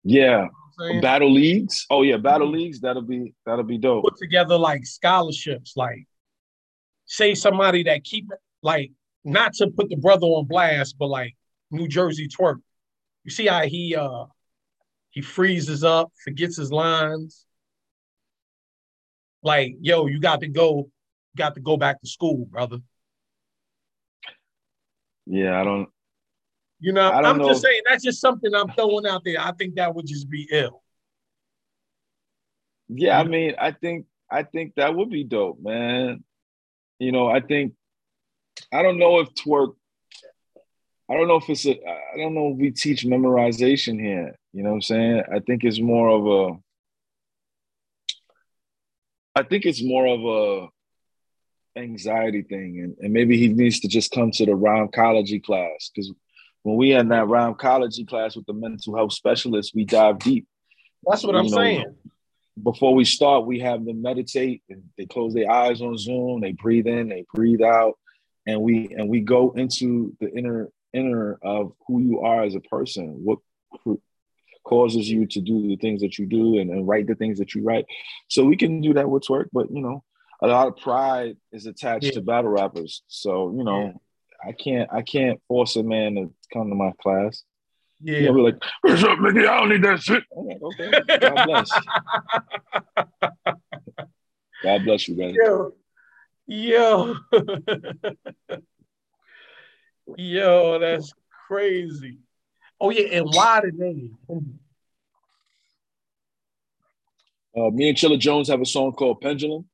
yeah, 0.03 0.21
You 0.21 0.27
know 0.27 0.41
what 0.41 0.85
I'm 0.85 0.91
saying? 0.91 1.01
battle 1.01 1.31
leagues. 1.31 1.85
Oh 1.89 2.01
yeah, 2.01 2.17
battle 2.17 2.47
Mhm. 2.47 2.53
leagues. 2.53 2.81
That'll 2.81 3.03
be 3.03 3.33
that'll 3.45 3.63
be 3.63 3.77
dope. 3.77 4.03
put 4.03 4.17
together 4.17 4.57
like 4.57 4.85
scholarships, 4.85 5.77
like 5.77 6.07
say 7.05 7.35
somebody 7.35 7.83
that 7.83 8.03
keep 8.03 8.27
like 8.63 8.91
not 9.23 9.53
to 9.53 9.67
put 9.67 9.89
the 9.89 9.95
brother 9.97 10.25
on 10.25 10.45
blast, 10.47 10.97
but 10.97 11.07
like 11.07 11.35
New 11.69 11.87
Jersey 11.87 12.27
Twork. 12.27 12.61
You 13.23 13.31
see 13.31 13.45
how 13.47 13.61
he 13.61 13.95
uh 13.95 14.25
he 15.11 15.21
freezes 15.21 15.83
up, 15.83 16.11
forgets 16.23 16.57
his 16.57 16.71
lines. 16.71 17.45
Like, 19.43 19.75
yo, 19.81 20.05
you 20.07 20.19
got 20.19 20.39
to 20.41 20.47
go, 20.47 20.89
got 21.35 21.55
to 21.55 21.61
go 21.61 21.75
back 21.75 21.99
to 22.01 22.07
school, 22.07 22.45
brother. 22.45 22.77
Yeah, 25.31 25.59
I 25.59 25.63
don't. 25.63 25.87
You 26.81 26.91
know, 26.91 27.09
don't 27.09 27.25
I'm 27.25 27.37
know 27.37 27.47
just 27.47 27.63
if- 27.63 27.69
saying 27.69 27.81
that's 27.87 28.03
just 28.03 28.19
something 28.19 28.53
I'm 28.53 28.69
throwing 28.73 29.07
out 29.07 29.23
there. 29.23 29.39
I 29.39 29.53
think 29.53 29.75
that 29.75 29.95
would 29.95 30.05
just 30.05 30.29
be 30.29 30.47
ill. 30.51 30.83
Yeah, 32.89 33.17
I 33.17 33.23
mean, 33.23 33.53
I 33.57 33.71
think 33.71 34.07
I 34.29 34.43
think 34.43 34.73
that 34.75 34.93
would 34.93 35.09
be 35.09 35.23
dope, 35.23 35.61
man. 35.61 36.23
You 36.99 37.13
know, 37.13 37.29
I 37.29 37.39
think 37.39 37.73
I 38.73 38.83
don't 38.83 38.99
know 38.99 39.19
if 39.19 39.33
Twork. 39.35 39.75
I 41.09 41.13
don't 41.15 41.29
know 41.29 41.37
if 41.37 41.49
it's 41.49 41.65
a. 41.65 41.71
I 41.71 42.17
don't 42.17 42.33
know 42.33 42.49
if 42.49 42.57
we 42.57 42.71
teach 42.71 43.05
memorization 43.05 43.97
here. 43.99 44.35
You 44.51 44.63
know 44.63 44.69
what 44.71 44.75
I'm 44.75 44.81
saying? 44.81 45.23
I 45.33 45.39
think 45.39 45.63
it's 45.63 45.79
more 45.79 46.09
of 46.09 46.27
a. 46.27 46.59
I 49.39 49.43
think 49.43 49.65
it's 49.65 49.81
more 49.81 50.07
of 50.07 50.25
a 50.25 50.67
anxiety 51.75 52.41
thing, 52.41 52.79
and, 52.79 52.95
and 52.99 53.13
maybe 53.13 53.37
he 53.37 53.47
needs 53.47 53.79
to 53.81 53.87
just 53.87 54.11
come 54.11 54.31
to 54.31 54.45
the 54.45 54.55
rhymecology 54.55 55.39
class 55.39 55.89
because 55.93 56.11
when 56.63 56.75
we 56.75 56.89
had 56.89 57.09
that 57.09 57.27
rhymecology 57.27 58.05
class 58.05 58.35
with 58.35 58.45
the 58.45 58.53
mental 58.53 58.95
health 58.95 59.13
specialist, 59.13 59.73
we 59.73 59.85
dive 59.85 60.19
deep. 60.19 60.47
That's 61.07 61.23
what 61.23 61.35
I'm 61.35 61.47
know, 61.47 61.57
saying. 61.57 61.95
before 62.61 62.93
we 62.93 63.05
start, 63.05 63.45
we 63.45 63.59
have 63.59 63.83
them 63.83 64.01
meditate 64.01 64.61
and 64.69 64.83
they 64.97 65.05
close 65.05 65.33
their 65.33 65.49
eyes 65.49 65.81
on 65.81 65.97
Zoom, 65.97 66.41
they 66.41 66.51
breathe 66.51 66.87
in, 66.87 67.09
they 67.09 67.25
breathe 67.33 67.61
out, 67.61 67.97
and 68.45 68.61
we 68.61 68.93
and 68.95 69.09
we 69.09 69.21
go 69.21 69.51
into 69.51 70.15
the 70.19 70.31
inner 70.31 70.69
inner 70.93 71.39
of 71.41 71.73
who 71.87 72.01
you 72.01 72.19
are 72.21 72.43
as 72.43 72.55
a 72.55 72.59
person, 72.59 73.23
what 73.23 73.39
causes 74.63 75.09
you 75.09 75.25
to 75.25 75.41
do 75.41 75.67
the 75.67 75.77
things 75.77 76.01
that 76.01 76.19
you 76.19 76.25
do 76.25 76.59
and, 76.59 76.69
and 76.69 76.87
write 76.87 77.07
the 77.07 77.15
things 77.15 77.39
that 77.39 77.55
you 77.55 77.63
write. 77.63 77.85
So 78.27 78.45
we 78.45 78.57
can 78.57 78.81
do 78.81 78.93
that 78.93 79.09
with 79.09 79.23
Twork, 79.23 79.49
but 79.51 79.71
you 79.71 79.81
know, 79.81 80.03
a 80.41 80.47
lot 80.47 80.67
of 80.67 80.77
pride 80.77 81.37
is 81.51 81.65
attached 81.67 82.05
Yeah. 82.05 82.11
to 82.11 82.21
battle 82.21 82.49
rappers. 82.49 83.03
So, 83.07 83.51
you 83.55 83.63
know, 83.63 84.01
I 84.45 84.51
can't 84.53 84.89
I 84.91 85.01
can't 85.03 85.39
force 85.47 85.75
a 85.75 85.83
man 85.83 86.15
to 86.15 86.33
come 86.51 86.69
to 86.69 86.75
my 86.75 86.91
class. 87.01 87.43
Yeah. 88.03 88.19
He'll 88.21 88.33
be 88.33 88.41
like, 88.41 88.55
What's 88.81 89.03
up, 89.03 89.19
Mickey? 89.19 89.45
I 89.47 89.59
don't 89.59 89.69
need 89.69 89.83
that 89.83 90.01
shit. 90.01 90.23
Like, 90.35 90.61
okay, 90.61 90.91
God 91.19 91.45
bless. 91.45 91.69
God 94.63 94.83
bless 94.85 95.07
you, 95.07 95.15
brother. 95.15 95.33
Yo, 95.33 95.73
yo, 96.47 97.15
yo, 100.17 100.79
that's 100.79 101.13
crazy. 101.47 102.17
Oh 102.79 102.89
yeah, 102.89 103.17
and 103.19 103.25
why 103.27 103.61
the 103.63 103.71
name? 103.71 104.17
Uh, 107.55 107.69
me 107.69 107.89
and 107.89 107.97
Chilla 107.97 108.17
Jones 108.17 108.47
have 108.47 108.61
a 108.61 108.65
song 108.65 108.93
called 108.93 109.21
Pendulum, 109.21 109.65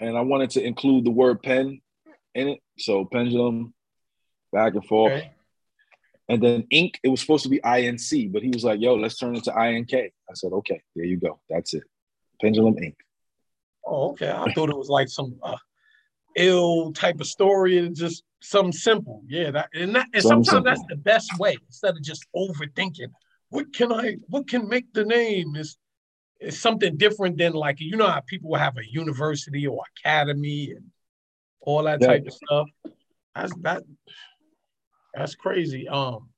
and 0.00 0.16
I 0.16 0.20
wanted 0.20 0.50
to 0.50 0.64
include 0.64 1.04
the 1.04 1.10
word 1.10 1.42
pen 1.42 1.80
in 2.34 2.48
it. 2.48 2.60
So 2.78 3.04
pendulum, 3.04 3.74
back 4.52 4.74
and 4.74 4.84
forth, 4.84 5.12
Okay. 5.12 5.32
and 6.28 6.42
then 6.42 6.66
ink. 6.70 6.98
It 7.02 7.08
was 7.08 7.20
supposed 7.20 7.44
to 7.44 7.48
be 7.48 7.60
INC, 7.60 8.32
but 8.32 8.42
he 8.42 8.50
was 8.50 8.64
like, 8.64 8.80
"Yo, 8.80 8.94
let's 8.94 9.16
turn 9.18 9.36
it 9.36 9.44
to 9.44 9.52
INK." 9.52 9.94
I 9.94 10.34
said, 10.34 10.52
"Okay, 10.52 10.82
there 10.94 11.04
you 11.04 11.16
go. 11.16 11.40
That's 11.48 11.74
it. 11.74 11.84
Pendulum 12.40 12.76
ink." 12.82 12.96
Oh, 13.84 14.10
okay. 14.10 14.30
I 14.30 14.52
thought 14.52 14.70
it 14.70 14.76
was 14.76 14.88
like 14.88 15.08
some 15.08 15.38
uh, 15.42 15.56
ill 16.36 16.92
type 16.92 17.20
of 17.20 17.26
story 17.26 17.78
and 17.78 17.94
just 17.94 18.24
something 18.42 18.72
simple. 18.72 19.22
Yeah, 19.28 19.50
that 19.52 19.70
and, 19.74 19.94
that, 19.94 20.08
and 20.12 20.22
sometimes 20.22 20.64
that's 20.64 20.84
the 20.88 20.96
best 20.96 21.30
way 21.38 21.56
instead 21.66 21.96
of 21.96 22.02
just 22.02 22.26
overthinking. 22.34 23.12
What 23.50 23.72
can 23.72 23.92
I? 23.92 24.16
What 24.28 24.48
can 24.48 24.68
make 24.68 24.92
the 24.92 25.04
name? 25.04 25.56
Is 25.56 25.78
it's 26.38 26.58
something 26.58 26.96
different 26.96 27.38
than 27.38 27.52
like 27.52 27.80
you 27.80 27.96
know 27.96 28.08
how 28.08 28.20
people 28.20 28.50
will 28.50 28.58
have 28.58 28.76
a 28.76 28.90
university 28.90 29.66
or 29.66 29.82
academy 29.98 30.72
and 30.72 30.84
all 31.60 31.82
that 31.84 32.00
Yeah. 32.00 32.08
type 32.08 32.26
of 32.26 32.32
stuff. 32.34 32.68
That's 33.34 33.54
that. 33.62 33.82
That's 35.14 35.34
crazy. 35.34 35.88
Um, 35.88 36.28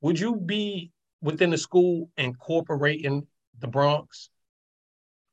would 0.00 0.18
you 0.18 0.36
be 0.36 0.90
within 1.22 1.50
the 1.50 1.58
school 1.58 2.10
incorporating 2.18 3.26
the 3.60 3.68
Bronx? 3.68 4.30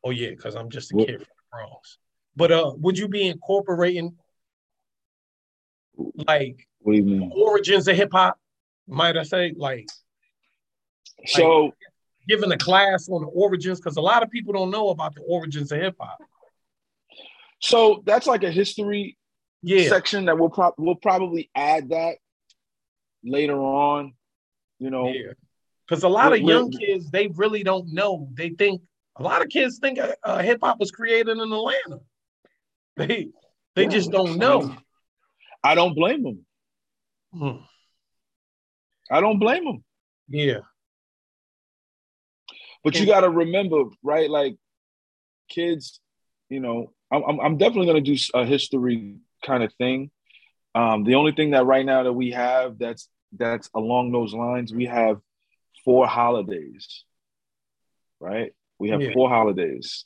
Oh 0.03 0.11
yeah, 0.11 0.29
because 0.29 0.55
I'm 0.55 0.69
just 0.69 0.91
a 0.91 0.95
kid 0.95 1.15
from 1.15 1.19
the 1.19 1.43
Bronx. 1.51 1.97
But 2.35 2.51
uh, 2.51 2.71
would 2.77 2.97
you 2.97 3.07
be 3.07 3.27
incorporating 3.27 4.15
like 6.27 6.67
What 6.79 6.93
do 6.93 6.97
you 6.99 7.03
mean? 7.03 7.31
origins 7.35 7.87
of 7.87 7.95
hip 7.95 8.11
hop? 8.11 8.39
Might 8.87 9.17
I 9.17 9.23
say 9.23 9.53
like 9.55 9.87
So 11.25 11.73
giving 12.27 12.51
a 12.51 12.57
class 12.57 13.09
on 13.09 13.21
the 13.21 13.27
origins? 13.27 13.79
Because 13.79 13.97
a 13.97 14.01
lot 14.01 14.23
of 14.23 14.29
people 14.29 14.53
don't 14.53 14.69
know 14.71 14.89
about 14.89 15.15
the 15.15 15.21
origins 15.21 15.71
of 15.71 15.79
hip 15.79 15.95
hop. 15.99 16.19
so 17.59 18.01
that's 18.05 18.27
like 18.27 18.43
a 18.43 18.51
history 18.51 19.17
Yeah, 19.61 19.89
section 19.89 20.25
that 20.25 20.37
we'll 20.39 20.49
pro- 20.49 20.73
we'll 20.77 20.95
probably 20.95 21.49
add 21.55 21.89
that 21.89 22.17
later 23.23 23.59
on. 23.59 24.13
You 24.79 24.89
know, 24.89 25.07
yeah. 25.09 25.33
Because 25.87 26.03
a 26.03 26.09
lot 26.09 26.33
of 26.33 26.39
young 26.39 26.71
kids 26.71 27.11
they 27.11 27.27
really 27.27 27.63
don't 27.63 27.93
know. 27.93 28.29
They 28.33 28.49
think 28.49 28.81
a 29.17 29.23
lot 29.23 29.41
of 29.41 29.49
kids 29.49 29.77
think 29.79 29.99
uh, 29.99 30.15
uh, 30.23 30.41
hip 30.41 30.59
hop 30.63 30.79
was 30.79 30.91
created 30.91 31.37
in 31.37 31.51
Atlanta. 31.51 31.99
They 32.97 33.29
they 33.75 33.83
Yeah. 33.83 33.89
just 33.89 34.11
don't 34.11 34.37
know. 34.37 34.75
I 35.63 35.75
don't 35.75 35.93
blame 35.95 36.23
them. 36.23 36.45
Hmm. 37.33 37.63
I 39.09 39.21
don't 39.21 39.39
blame 39.39 39.63
them. 39.65 39.83
Yeah, 40.27 40.59
But 42.83 42.99
you 42.99 43.05
got 43.05 43.21
to 43.21 43.29
remember, 43.29 43.83
right? 44.03 44.29
Like 44.29 44.55
kids, 45.49 45.99
you 46.49 46.59
know, 46.59 46.91
I'm, 47.11 47.23
I'm, 47.23 47.39
I'm 47.39 47.57
definitely 47.57 47.87
going 47.87 48.03
to 48.03 48.15
do 48.15 48.21
a 48.33 48.45
history 48.45 49.17
kind 49.45 49.63
of 49.63 49.73
thing. 49.73 50.11
Um, 50.73 51.03
the 51.03 51.15
only 51.15 51.33
thing 51.33 51.51
that 51.51 51.65
right 51.65 51.85
now 51.85 52.03
that 52.03 52.13
we 52.13 52.31
have 52.31 52.77
that's 52.77 53.09
that's 53.37 53.69
along 53.75 54.11
those 54.11 54.33
lines, 54.33 54.73
we 54.73 54.85
have 54.85 55.19
four 55.85 56.07
holidays, 56.07 57.03
right? 58.19 58.53
We 58.79 58.89
have 58.89 59.01
Yeah. 59.01 59.13
four 59.13 59.29
holidays, 59.29 60.05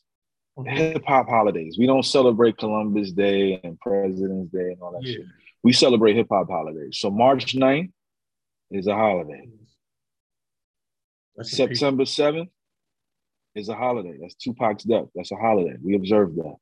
hip 0.65 1.03
hop 1.05 1.29
holidays. 1.29 1.77
We 1.79 1.85
don't 1.85 2.03
celebrate 2.05 2.57
Columbus 2.57 3.11
Day 3.11 3.59
and 3.63 3.79
President's 3.79 4.51
Day 4.51 4.71
and 4.71 4.81
all 4.81 4.91
that 4.91 5.03
yeah. 5.03 5.13
shit. 5.13 5.25
We 5.63 5.73
celebrate 5.73 6.15
hip 6.15 6.27
hop 6.29 6.49
holidays. 6.49 6.97
So 6.99 7.09
March 7.09 7.55
9th 7.55 7.91
is 8.71 8.87
a 8.87 8.95
holiday. 8.95 9.47
Peace. 11.37 11.51
September 11.51 12.03
7th 12.03 12.49
is 13.55 13.69
a 13.69 13.75
holiday. 13.75 14.17
That's 14.19 14.35
Tupac's 14.35 14.83
death. 14.83 15.05
That's 15.15 15.31
a 15.31 15.35
holiday. 15.35 15.77
We 15.81 15.95
observe 15.95 16.35
that. 16.35 16.55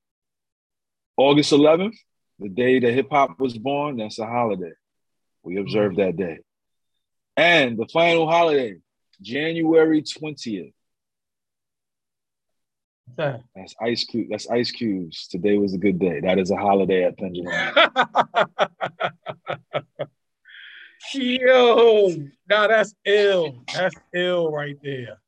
August 1.17 1.51
11th, 1.51 1.95
The 2.39 2.49
day 2.49 2.79
that 2.79 2.93
hip 2.93 3.07
hop 3.11 3.39
was 3.39 3.57
born, 3.57 3.97
that's 3.97 4.19
a 4.19 4.25
holiday. 4.25 4.73
We 5.43 5.57
observe 5.57 5.97
that 5.97 6.15
day. 6.15 6.39
And 7.35 7.77
the 7.77 7.87
final 7.91 8.29
holiday, 8.29 8.77
January 9.21 10.03
20th. 10.03 10.73
That's 13.55 13.75
ice 13.81 14.05
cube. 14.05 14.27
That's 14.29 14.49
ice 14.49 14.71
cubes. 14.71 15.27
Today 15.27 15.57
was 15.57 15.73
a 15.73 15.77
good 15.77 15.99
day. 15.99 16.21
That 16.21 16.39
is 16.39 16.51
a 16.51 16.55
holiday 16.55 17.03
at 17.03 17.17
Pendulum. 17.17 17.53
Yo, 21.13 22.15
now 22.49 22.67
that's 22.67 22.95
ill. 23.05 23.63
That's 23.73 23.95
ill 24.15 24.51
right 24.51 24.77
there. 24.81 25.19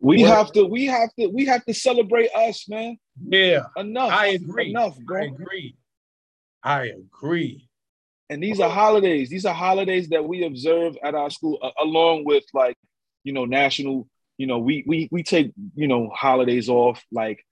We 0.00 0.22
have 0.22 0.52
to. 0.52 0.64
We 0.64 0.86
have 0.86 1.10
to. 1.18 1.28
We 1.28 1.46
have 1.46 1.64
to 1.64 1.74
celebrate 1.74 2.30
us, 2.34 2.68
man. 2.68 2.98
Yeah. 3.20 3.64
Enough. 3.76 4.12
I 4.12 4.28
agree. 4.28 4.70
Enough, 4.70 4.98
bro. 5.00 5.22
I 5.22 5.24
agree. 5.24 5.76
I 6.62 6.82
agree. 6.86 7.68
And 8.30 8.42
these 8.42 8.60
are 8.60 8.70
holidays. 8.70 9.30
These 9.30 9.46
are 9.46 9.54
holidays 9.54 10.08
that 10.10 10.24
we 10.24 10.44
observe 10.44 10.96
at 11.02 11.14
our 11.14 11.30
school, 11.30 11.58
uh, 11.62 11.70
along 11.80 12.24
with 12.24 12.44
like, 12.52 12.76
you 13.24 13.32
know, 13.32 13.44
national. 13.44 14.06
You 14.36 14.46
know, 14.46 14.58
we 14.58 14.84
we 14.86 15.08
we 15.10 15.22
take 15.24 15.52
you 15.74 15.88
know 15.88 16.10
holidays 16.14 16.68
off 16.68 17.02
like 17.10 17.44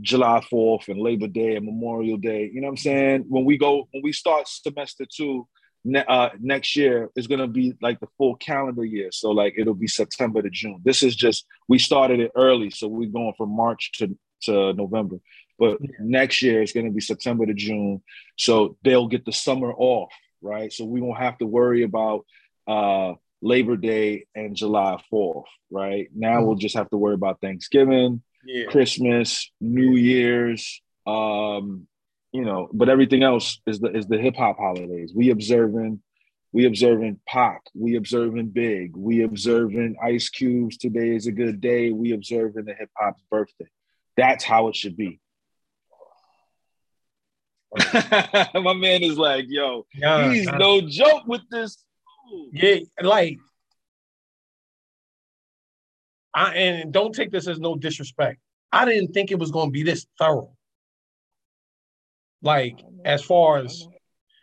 July 0.00 0.44
Fourth 0.50 0.88
and 0.88 0.98
Labor 0.98 1.28
Day 1.28 1.54
and 1.54 1.64
Memorial 1.64 2.16
Day. 2.16 2.50
You 2.52 2.60
know 2.60 2.66
what 2.66 2.72
I'm 2.72 2.76
saying? 2.78 3.24
When 3.28 3.44
we 3.44 3.56
go, 3.56 3.86
when 3.92 4.02
we 4.02 4.12
start 4.12 4.48
semester 4.48 5.04
two, 5.08 5.46
ne- 5.84 6.04
uh, 6.06 6.30
next 6.40 6.76
year 6.76 7.10
is 7.16 7.26
going 7.26 7.40
to 7.40 7.46
be 7.46 7.74
like 7.80 8.00
the 8.00 8.08
full 8.16 8.36
calendar 8.36 8.84
year. 8.84 9.10
So 9.12 9.30
like 9.30 9.54
it'll 9.56 9.74
be 9.74 9.88
September 9.88 10.42
to 10.42 10.50
June. 10.50 10.80
This 10.84 11.02
is 11.02 11.16
just 11.16 11.46
we 11.68 11.78
started 11.78 12.20
it 12.20 12.32
early, 12.34 12.70
so 12.70 12.88
we're 12.88 13.10
going 13.10 13.34
from 13.36 13.50
March 13.50 13.92
to 13.94 14.16
to 14.42 14.72
November. 14.72 15.16
But 15.58 15.78
yeah. 15.80 15.90
next 16.00 16.42
year 16.42 16.62
it's 16.62 16.72
going 16.72 16.86
to 16.86 16.92
be 16.92 17.00
September 17.00 17.46
to 17.46 17.54
June, 17.54 18.02
so 18.36 18.76
they'll 18.84 19.08
get 19.08 19.24
the 19.24 19.32
summer 19.32 19.72
off, 19.72 20.12
right? 20.40 20.72
So 20.72 20.84
we 20.84 21.00
won't 21.00 21.18
have 21.18 21.38
to 21.38 21.46
worry 21.46 21.82
about 21.82 22.24
uh, 22.66 23.14
Labor 23.42 23.76
Day 23.76 24.26
and 24.34 24.54
July 24.54 25.02
Fourth, 25.10 25.48
right? 25.70 26.08
Now 26.14 26.36
mm-hmm. 26.36 26.46
we'll 26.46 26.56
just 26.56 26.76
have 26.76 26.90
to 26.90 26.96
worry 26.96 27.14
about 27.14 27.40
Thanksgiving, 27.40 28.22
yeah. 28.44 28.66
Christmas, 28.66 29.50
New 29.60 29.96
Year's, 29.96 30.80
um, 31.06 31.88
you 32.32 32.44
know, 32.44 32.68
but 32.72 32.88
everything 32.88 33.22
else 33.22 33.60
is 33.66 33.80
the 33.80 33.96
is 33.96 34.06
the 34.06 34.18
hip 34.18 34.36
hop 34.36 34.58
holidays. 34.58 35.12
We 35.14 35.30
observing, 35.30 36.02
we 36.52 36.66
observing 36.66 37.20
Pac, 37.26 37.62
we 37.74 37.96
observing 37.96 38.48
Big, 38.48 38.96
we 38.96 39.22
observing 39.22 39.96
Ice 40.02 40.28
Cubes. 40.28 40.76
Today 40.76 41.14
is 41.14 41.26
a 41.26 41.32
good 41.32 41.60
day. 41.60 41.90
We 41.90 42.12
observing 42.12 42.66
the 42.66 42.74
hip 42.74 42.90
hop's 42.96 43.22
birthday. 43.30 43.68
That's 44.16 44.44
how 44.44 44.68
it 44.68 44.76
should 44.76 44.96
be. 44.96 45.20
My 47.94 48.72
man 48.72 49.02
is 49.02 49.18
like, 49.18 49.44
yo, 49.48 49.86
yeah, 49.94 50.32
he's 50.32 50.46
no 50.46 50.80
joke 50.80 51.26
with 51.26 51.42
this. 51.50 51.84
Yeah, 52.52 52.76
like 53.02 53.38
I 56.34 56.54
and 56.54 56.92
don't 56.92 57.14
take 57.14 57.30
this 57.30 57.48
as 57.48 57.58
no 57.58 57.74
disrespect. 57.74 58.38
I 58.70 58.84
didn't 58.84 59.12
think 59.12 59.30
it 59.30 59.38
was 59.38 59.50
going 59.50 59.68
to 59.68 59.72
be 59.72 59.82
this 59.82 60.06
thorough. 60.18 60.52
Like 62.42 62.80
as 63.04 63.22
far 63.22 63.58
as 63.58 63.86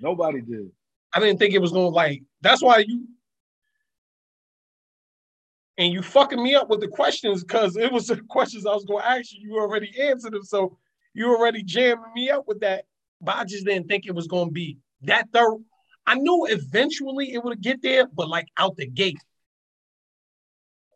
nobody 0.02 0.42
did. 0.42 0.72
I 1.14 1.20
didn't 1.20 1.40
think 1.40 1.54
it 1.54 1.62
was 1.62 1.72
gonna 1.72 1.88
like 1.88 2.24
that's 2.42 2.62
why 2.62 2.80
you 2.80 3.08
and 5.78 5.92
you 5.92 6.02
fucking 6.02 6.42
me 6.42 6.56
up 6.56 6.70
with 6.70 6.80
the 6.80 6.88
questions 6.88 7.44
because 7.44 7.78
it 7.78 7.92
was 7.92 8.08
the 8.08 8.22
questions 8.30 8.66
I 8.66 8.74
was 8.74 8.86
gonna 8.86 9.04
ask 9.04 9.34
you. 9.34 9.50
You 9.50 9.60
already 9.60 9.94
answered 10.02 10.34
them, 10.34 10.44
so 10.44 10.78
you 11.14 11.28
already 11.28 11.64
jamming 11.64 12.14
me 12.14 12.30
up 12.30 12.48
with 12.48 12.62
that. 12.62 12.86
But 13.22 13.36
I 13.38 13.46
just 13.46 13.66
didn't 13.66 13.88
think 13.88 14.06
it 14.06 14.16
was 14.16 14.28
gonna 14.28 14.52
be 14.52 14.78
that 15.04 15.30
thorough. 15.32 15.62
I 16.08 16.16
knew 16.16 16.46
eventually 16.50 17.34
it 17.34 17.44
would 17.44 17.62
get 17.62 17.82
there, 17.82 18.08
but 18.08 18.30
like 18.30 18.48
out 18.58 18.76
the 18.76 18.88
gate, 18.88 19.20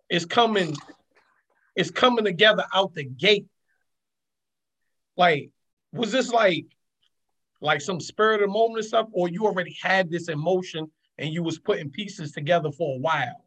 it's 0.09 0.25
coming. 0.25 0.75
It's 1.75 1.91
coming 1.91 2.25
together 2.25 2.65
out 2.73 2.93
the 2.93 3.05
gate. 3.05 3.47
Like, 5.15 5.51
was 5.93 6.11
this 6.11 6.31
like 6.31 6.65
like 7.61 7.81
some 7.81 7.99
spirit 7.99 8.41
of 8.41 8.49
moment 8.49 8.79
or 8.79 8.83
stuff, 8.83 9.07
or 9.11 9.29
you 9.29 9.45
already 9.45 9.77
had 9.81 10.09
this 10.09 10.29
emotion 10.29 10.89
and 11.17 11.33
you 11.33 11.43
was 11.43 11.59
putting 11.59 11.89
pieces 11.89 12.31
together 12.31 12.71
for 12.71 12.95
a 12.95 12.99
while? 12.99 13.45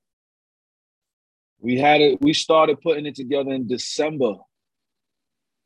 We 1.61 1.79
had 1.79 2.01
it. 2.01 2.21
We 2.21 2.35
started 2.35 2.81
putting 2.81 3.07
it 3.07 3.15
together 3.15 3.53
in 3.53 3.69
December. 3.69 4.35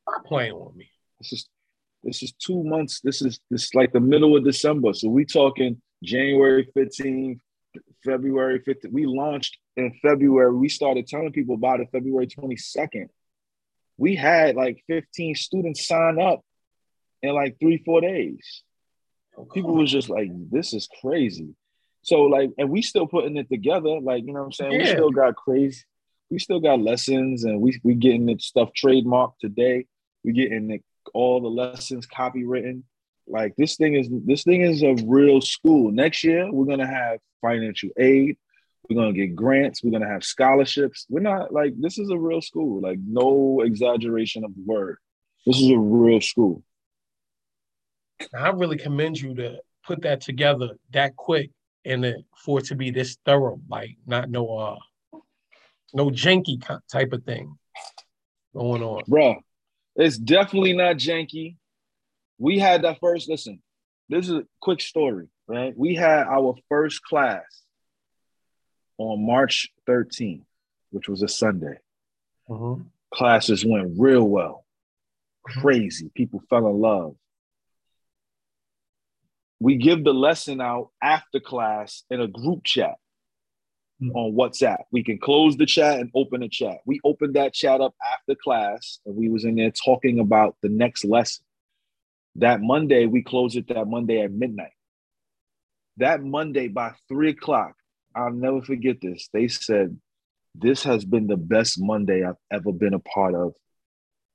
Stop 0.09 0.25
playing 0.27 0.59
with 0.59 0.77
me. 0.77 0.91
This 1.19 1.33
is 1.33 1.49
this 2.05 2.23
is 2.23 2.33
two 2.33 2.63
months. 2.63 3.01
This 3.01 3.23
is 3.23 3.41
this 3.51 3.75
like 3.75 3.93
the 3.93 4.01
middle 4.01 4.37
of 4.37 4.45
December. 4.45 4.93
So 4.93 5.09
we 5.09 5.25
talking 5.25 5.81
January 6.05 6.69
15th, 6.77 7.41
February 8.05 8.61
15th. 8.61 8.93
We 8.93 9.07
launched 9.07 9.59
in 9.77 9.93
February. 10.03 10.55
We 10.55 10.69
started 10.69 11.07
telling 11.07 11.33
people 11.33 11.57
about 11.57 11.81
it 11.81 11.89
February 11.91 12.29
22nd. 12.29 13.09
We 13.97 14.15
had 14.15 14.55
like 14.55 14.85
15 14.87 15.35
students 15.35 15.87
sign 15.87 16.21
up 16.21 16.43
in 17.27 17.35
like 17.35 17.57
three, 17.61 17.83
four 17.85 18.01
days. 18.01 18.62
Oh, 19.37 19.45
People 19.45 19.75
was 19.75 19.91
just 19.91 20.09
like, 20.09 20.31
this 20.51 20.73
is 20.73 20.89
crazy. 21.01 21.55
So 22.03 22.23
like, 22.23 22.51
and 22.57 22.71
we 22.71 22.83
still 22.83 23.07
putting 23.07 23.37
it 23.37 23.49
together. 23.49 24.01
Like, 24.01 24.25
you 24.25 24.33
know 24.33 24.41
what 24.41 24.47
I'm 24.47 24.53
saying? 24.53 24.73
Yeah. 24.73 24.79
We 24.79 24.87
still 24.87 25.11
got 25.11 25.37
crazy. 25.37 25.83
We 26.31 26.39
still 26.39 26.61
got 26.61 26.81
lessons 26.81 27.45
and 27.45 27.61
we 27.61 27.79
we 27.85 27.95
getting 27.95 28.27
the 28.27 28.39
stuff 28.39 28.71
trademarked 28.73 29.39
today. 29.41 29.87
We 30.25 30.33
getting 30.33 30.69
the, 30.69 30.81
all 31.15 31.41
the 31.41 31.49
lessons 31.49 32.07
copywritten. 32.07 32.83
Like 33.29 33.55
this 33.57 33.77
thing 33.77 33.95
is 33.95 34.09
this 34.25 34.45
thing 34.45 34.62
is 34.62 34.83
a 34.83 34.95
real 35.05 35.41
school. 35.41 35.91
Next 35.91 36.25
year 36.25 36.51
we're 36.51 36.67
gonna 36.67 36.87
have 36.87 37.19
financial 37.41 37.91
aid. 37.97 38.37
We're 38.89 38.97
gonna 38.97 39.12
get 39.12 39.35
grants. 39.35 39.83
We're 39.83 39.91
gonna 39.91 40.09
have 40.09 40.25
scholarships. 40.25 41.07
We're 41.09 41.21
not 41.21 41.53
like 41.53 41.75
this 41.79 41.99
is 41.99 42.11
a 42.11 42.19
real 42.19 42.41
school. 42.41 42.81
Like 42.81 42.99
no 43.05 43.62
exaggeration 43.62 44.45
of 44.45 44.55
the 44.55 44.62
word. 44.65 44.99
This 45.45 45.61
is 45.61 45.71
a 45.71 45.79
real 45.79 46.21
school. 46.21 46.62
I 48.35 48.50
really 48.50 48.79
commend 48.79 49.20
you 49.20 49.35
to 49.37 49.59
put 49.87 50.02
that 50.02 50.20
together 50.20 50.70
that 50.92 51.16
quick 51.16 51.50
and 51.85 52.05
for 52.44 52.59
it 52.59 52.66
to 52.66 52.74
be 52.74 52.90
this 52.90 53.16
thorough, 53.24 53.61
like 53.68 53.96
not 54.07 54.29
no 54.29 54.57
uh 54.57 54.79
no 55.94 56.11
janky 56.11 56.61
type 56.90 57.12
of 57.12 57.24
thing 57.24 57.57
going 58.55 58.83
on. 58.83 59.02
Bro, 59.07 59.37
it's 59.94 60.18
definitely 60.18 60.72
not 60.72 60.96
janky. 60.96 61.57
We 62.38 62.59
had 62.59 62.83
that 62.83 62.98
first, 63.00 63.29
listen, 63.29 63.62
this 64.09 64.29
is 64.29 64.35
a 64.35 64.46
quick 64.61 64.81
story, 64.81 65.29
right? 65.46 65.72
We 65.76 65.94
had 65.94 66.26
our 66.26 66.55
first 66.68 67.02
class 67.02 67.44
on 68.98 69.24
March 69.24 69.68
13th, 69.88 70.44
which 70.90 71.09
was 71.09 71.22
a 71.22 71.29
Sunday. 71.29 71.79
Mm-hmm. 72.48 72.83
Classes 73.14 73.64
went 73.64 73.94
real 73.98 74.24
well. 74.24 74.64
Crazy. 75.44 76.11
People 76.14 76.42
fell 76.50 76.66
in 76.66 76.81
love 76.81 77.14
we 79.61 79.77
give 79.77 80.05
the 80.05 80.12
lesson 80.12 80.61
out 80.61 80.90
after 81.03 81.40
class 81.40 82.05
in 82.11 82.21
a 82.21 82.29
group 82.29 82.64
chat 82.64 82.97
mm-hmm. 84.03 84.16
on 84.16 84.35
WhatsApp. 84.35 84.85
We 84.92 85.03
can 85.03 85.19
close 85.19 85.57
the 85.57 85.66
chat 85.66 86.01
and 86.01 86.11
open 86.14 86.42
a 86.42 86.49
chat. 86.49 86.79
We 86.85 87.01
opened 87.05 87.35
that 87.35 87.55
chat 87.55 87.81
up 87.81 87.95
after 88.12 88.35
class 88.35 88.99
and 89.07 89.16
we 89.16 89.29
was 89.29 89.45
in 89.45 89.57
there 89.57 89.71
talking 89.73 90.21
about 90.21 90.57
the 90.62 90.69
next 90.69 91.05
lesson. 91.05 91.45
That 92.37 92.61
Monday, 92.61 93.07
we 93.07 93.23
closed 93.23 93.57
it 93.57 93.69
that 93.69 93.87
Monday 93.87 94.21
at 94.21 94.33
midnight. 94.33 94.73
That 95.97 96.23
Monday 96.23 96.69
by 96.69 96.92
three 97.09 97.31
o'clock, 97.31 97.73
I'll 98.14 98.31
never 98.31 98.61
forget 98.61 98.97
this. 99.01 99.31
They 99.33 99.49
said, 99.49 99.99
This 100.55 100.83
has 100.83 101.07
been 101.07 101.27
the 101.27 101.38
best 101.38 101.81
Monday 101.81 102.23
I've 102.25 102.37
ever 102.53 102.73
been 102.73 102.92
a 102.92 102.99
part 102.99 103.35
of 103.35 103.55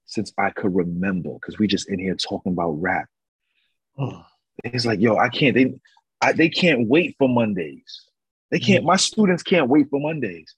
since 0.07 0.33
I 0.37 0.49
could 0.49 0.75
remember, 0.75 1.33
because 1.35 1.59
we 1.59 1.67
just 1.67 1.89
in 1.89 1.99
here 1.99 2.15
talking 2.15 2.53
about 2.53 2.81
rap. 2.81 3.07
Oh 3.99 4.25
it's 4.63 4.85
like, 4.85 4.99
yo, 4.99 5.17
I 5.17 5.29
can't. 5.29 5.55
They, 5.55 5.73
I, 6.21 6.33
they 6.33 6.49
can't 6.49 6.87
wait 6.87 7.15
for 7.17 7.27
Mondays. 7.27 8.01
They 8.51 8.59
can't. 8.59 8.83
Mm. 8.83 8.87
My 8.87 8.95
students 8.97 9.43
can't 9.43 9.69
wait 9.69 9.89
for 9.89 9.99
Mondays 9.99 10.55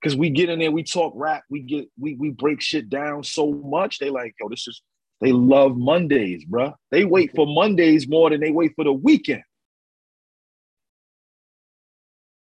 because 0.00 0.16
we 0.16 0.30
get 0.30 0.50
in 0.50 0.58
there, 0.58 0.70
we 0.70 0.82
talk 0.82 1.12
rap, 1.16 1.44
we 1.48 1.60
get, 1.60 1.88
we 1.98 2.14
we 2.14 2.30
break 2.30 2.60
shit 2.60 2.90
down 2.90 3.24
so 3.24 3.50
much. 3.52 3.98
They 3.98 4.10
like, 4.10 4.34
yo, 4.40 4.48
this 4.48 4.68
is. 4.68 4.82
They 5.20 5.32
love 5.32 5.76
Mondays, 5.76 6.44
bro. 6.44 6.74
They 6.90 7.04
wait 7.04 7.34
for 7.34 7.46
Mondays 7.46 8.06
more 8.06 8.28
than 8.28 8.40
they 8.40 8.50
wait 8.50 8.72
for 8.74 8.84
the 8.84 8.92
weekend. 8.92 9.44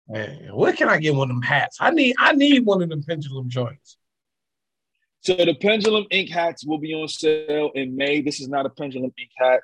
Man, 0.09 0.51
where 0.53 0.73
can 0.73 0.89
I 0.89 0.99
get 0.99 1.15
one 1.15 1.31
of 1.31 1.37
them 1.37 1.43
hats? 1.43 1.77
I 1.79 1.91
need 1.91 2.17
I 2.19 2.33
need 2.33 2.65
one 2.65 2.83
of 2.83 2.89
them 2.89 3.05
pendulum 3.07 3.49
joints. 3.49 3.97
So 5.21 5.35
the 5.37 5.55
Pendulum 5.55 6.05
Ink 6.11 6.29
hats 6.29 6.67
will 6.67 6.79
be 6.79 6.93
on 6.95 7.09
sale 7.09 7.71
in 7.75 7.97
May. 7.97 8.21
This 8.21 8.41
is 8.41 8.49
not 8.49 8.67
a 8.67 8.71
Pendulum 8.71 9.13
Ink 9.19 9.31
hat. 9.39 9.61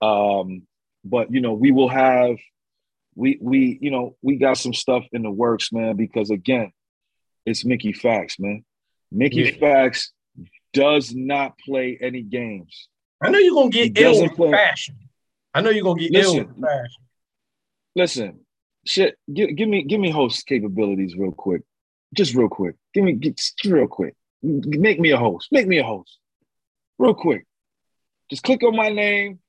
Um, 0.00 0.62
but 1.04 1.32
you 1.32 1.40
know, 1.40 1.54
we 1.54 1.70
will 1.70 1.88
have 1.88 2.36
we 3.14 3.38
we 3.40 3.78
you 3.80 3.90
know 3.90 4.16
we 4.22 4.36
got 4.36 4.58
some 4.58 4.74
stuff 4.74 5.04
in 5.12 5.22
the 5.22 5.30
works, 5.30 5.72
man. 5.72 5.96
Because 5.96 6.30
again, 6.30 6.72
it's 7.44 7.64
Mickey 7.64 7.92
Factz, 7.92 8.38
man. 8.38 8.64
Mickey 9.10 9.42
yeah. 9.42 9.50
Factz 9.52 10.08
does 10.72 11.14
not 11.14 11.58
play 11.58 11.98
any 12.00 12.22
games. 12.22 12.88
I 13.22 13.30
know 13.30 13.38
you're 13.38 13.54
gonna 13.54 13.70
get 13.70 13.98
ill 13.98 14.22
in 14.22 14.30
play. 14.30 14.50
fashion. 14.50 14.96
I 15.52 15.60
know 15.60 15.70
you're 15.70 15.82
gonna 15.82 16.00
get 16.00 16.12
listen, 16.12 16.38
ill 16.38 16.44
with 16.44 16.60
fashion. 16.60 17.02
Listen, 17.96 18.40
shit. 18.86 19.16
Give, 19.32 19.54
give 19.56 19.68
me 19.68 19.82
give 19.82 20.00
me 20.00 20.10
host 20.10 20.46
capabilities 20.46 21.16
real 21.16 21.32
quick, 21.32 21.62
just 22.14 22.34
real 22.34 22.48
quick. 22.48 22.76
Give 22.94 23.04
me 23.04 23.12
get, 23.12 23.40
real 23.64 23.88
quick. 23.88 24.14
Make 24.42 25.00
me 25.00 25.10
a 25.10 25.16
host. 25.16 25.48
Make 25.50 25.66
me 25.66 25.78
a 25.78 25.84
host, 25.84 26.18
real 26.98 27.14
quick. 27.14 27.46
Just 28.30 28.44
click 28.44 28.62
on 28.62 28.76
my 28.76 28.90
name. 28.90 29.40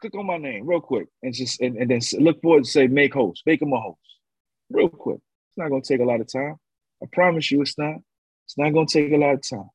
Click 0.00 0.14
on 0.14 0.26
my 0.26 0.36
name 0.36 0.66
real 0.66 0.80
quick, 0.80 1.08
and 1.22 1.32
just 1.32 1.60
and, 1.60 1.76
and 1.76 1.90
then 1.90 2.00
look 2.20 2.40
forward 2.42 2.64
to 2.64 2.70
say 2.70 2.86
make 2.86 3.14
host. 3.14 3.42
Make 3.46 3.62
him 3.62 3.72
a 3.72 3.80
host, 3.80 3.98
real 4.70 4.88
quick. 4.88 5.20
It's 5.48 5.58
not 5.58 5.70
gonna 5.70 5.82
take 5.82 6.00
a 6.00 6.04
lot 6.04 6.20
of 6.20 6.30
time. 6.30 6.56
I 7.02 7.06
promise 7.12 7.50
you, 7.50 7.62
it's 7.62 7.78
not. 7.78 7.96
It's 8.46 8.58
not 8.58 8.70
gonna 8.70 8.86
take 8.86 9.12
a 9.12 9.16
lot 9.16 9.34
of 9.34 9.48
time. 9.48 9.70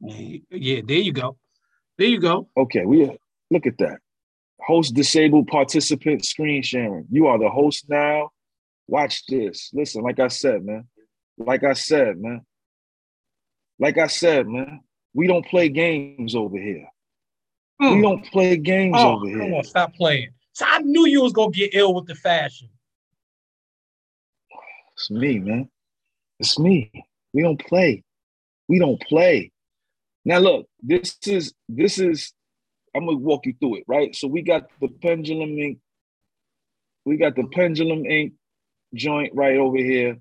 Yeah, 0.00 0.80
there 0.84 0.98
you 0.98 1.12
go. 1.12 1.36
There 1.98 2.08
you 2.08 2.18
go. 2.18 2.48
Okay, 2.56 2.84
we 2.84 3.16
look 3.50 3.66
at 3.66 3.78
that. 3.78 3.98
Host 4.60 4.94
disabled 4.94 5.46
participant 5.48 6.24
screen 6.24 6.62
sharing. 6.62 7.06
You 7.10 7.26
are 7.28 7.38
the 7.38 7.50
host 7.50 7.88
now. 7.88 8.30
Watch 8.88 9.24
this. 9.26 9.70
Listen, 9.72 10.02
like 10.02 10.18
I 10.18 10.28
said, 10.28 10.64
man. 10.64 10.88
Like 11.38 11.64
I 11.64 11.72
said, 11.74 12.18
man. 12.18 12.42
Like 13.78 13.98
I 13.98 14.08
said, 14.08 14.46
man. 14.46 14.80
We 15.14 15.26
don't 15.26 15.46
play 15.46 15.68
games 15.68 16.34
over 16.34 16.58
here. 16.58 16.88
Mm. 17.80 17.96
We 17.96 18.02
don't 18.02 18.24
play 18.26 18.56
games 18.56 18.96
oh, 18.98 19.16
over 19.16 19.26
here. 19.26 19.38
Come 19.38 19.54
on, 19.54 19.64
stop 19.64 19.94
playing. 19.94 20.30
So 20.52 20.66
I 20.68 20.80
knew 20.80 21.06
you 21.06 21.22
was 21.22 21.32
gonna 21.32 21.50
get 21.50 21.74
ill 21.74 21.94
with 21.94 22.06
the 22.06 22.14
fashion. 22.14 22.68
It's 24.94 25.10
me, 25.10 25.38
man. 25.38 25.68
It's 26.38 26.58
me. 26.58 26.90
We 27.32 27.42
don't 27.42 27.64
play. 27.64 28.04
We 28.68 28.78
don't 28.78 29.00
play. 29.00 29.52
Now 30.24 30.38
look, 30.38 30.66
this 30.82 31.16
is 31.26 31.54
this 31.68 31.98
is 31.98 32.32
I'm 32.94 33.06
gonna 33.06 33.16
walk 33.16 33.46
you 33.46 33.54
through 33.58 33.76
it, 33.76 33.84
right? 33.88 34.14
So 34.14 34.28
we 34.28 34.42
got 34.42 34.68
the 34.80 34.88
pendulum 34.88 35.58
ink, 35.58 35.78
we 37.04 37.16
got 37.16 37.34
the 37.34 37.46
pendulum 37.52 38.04
ink 38.06 38.34
joint 38.94 39.32
right 39.34 39.56
over 39.56 39.78
here, 39.78 40.18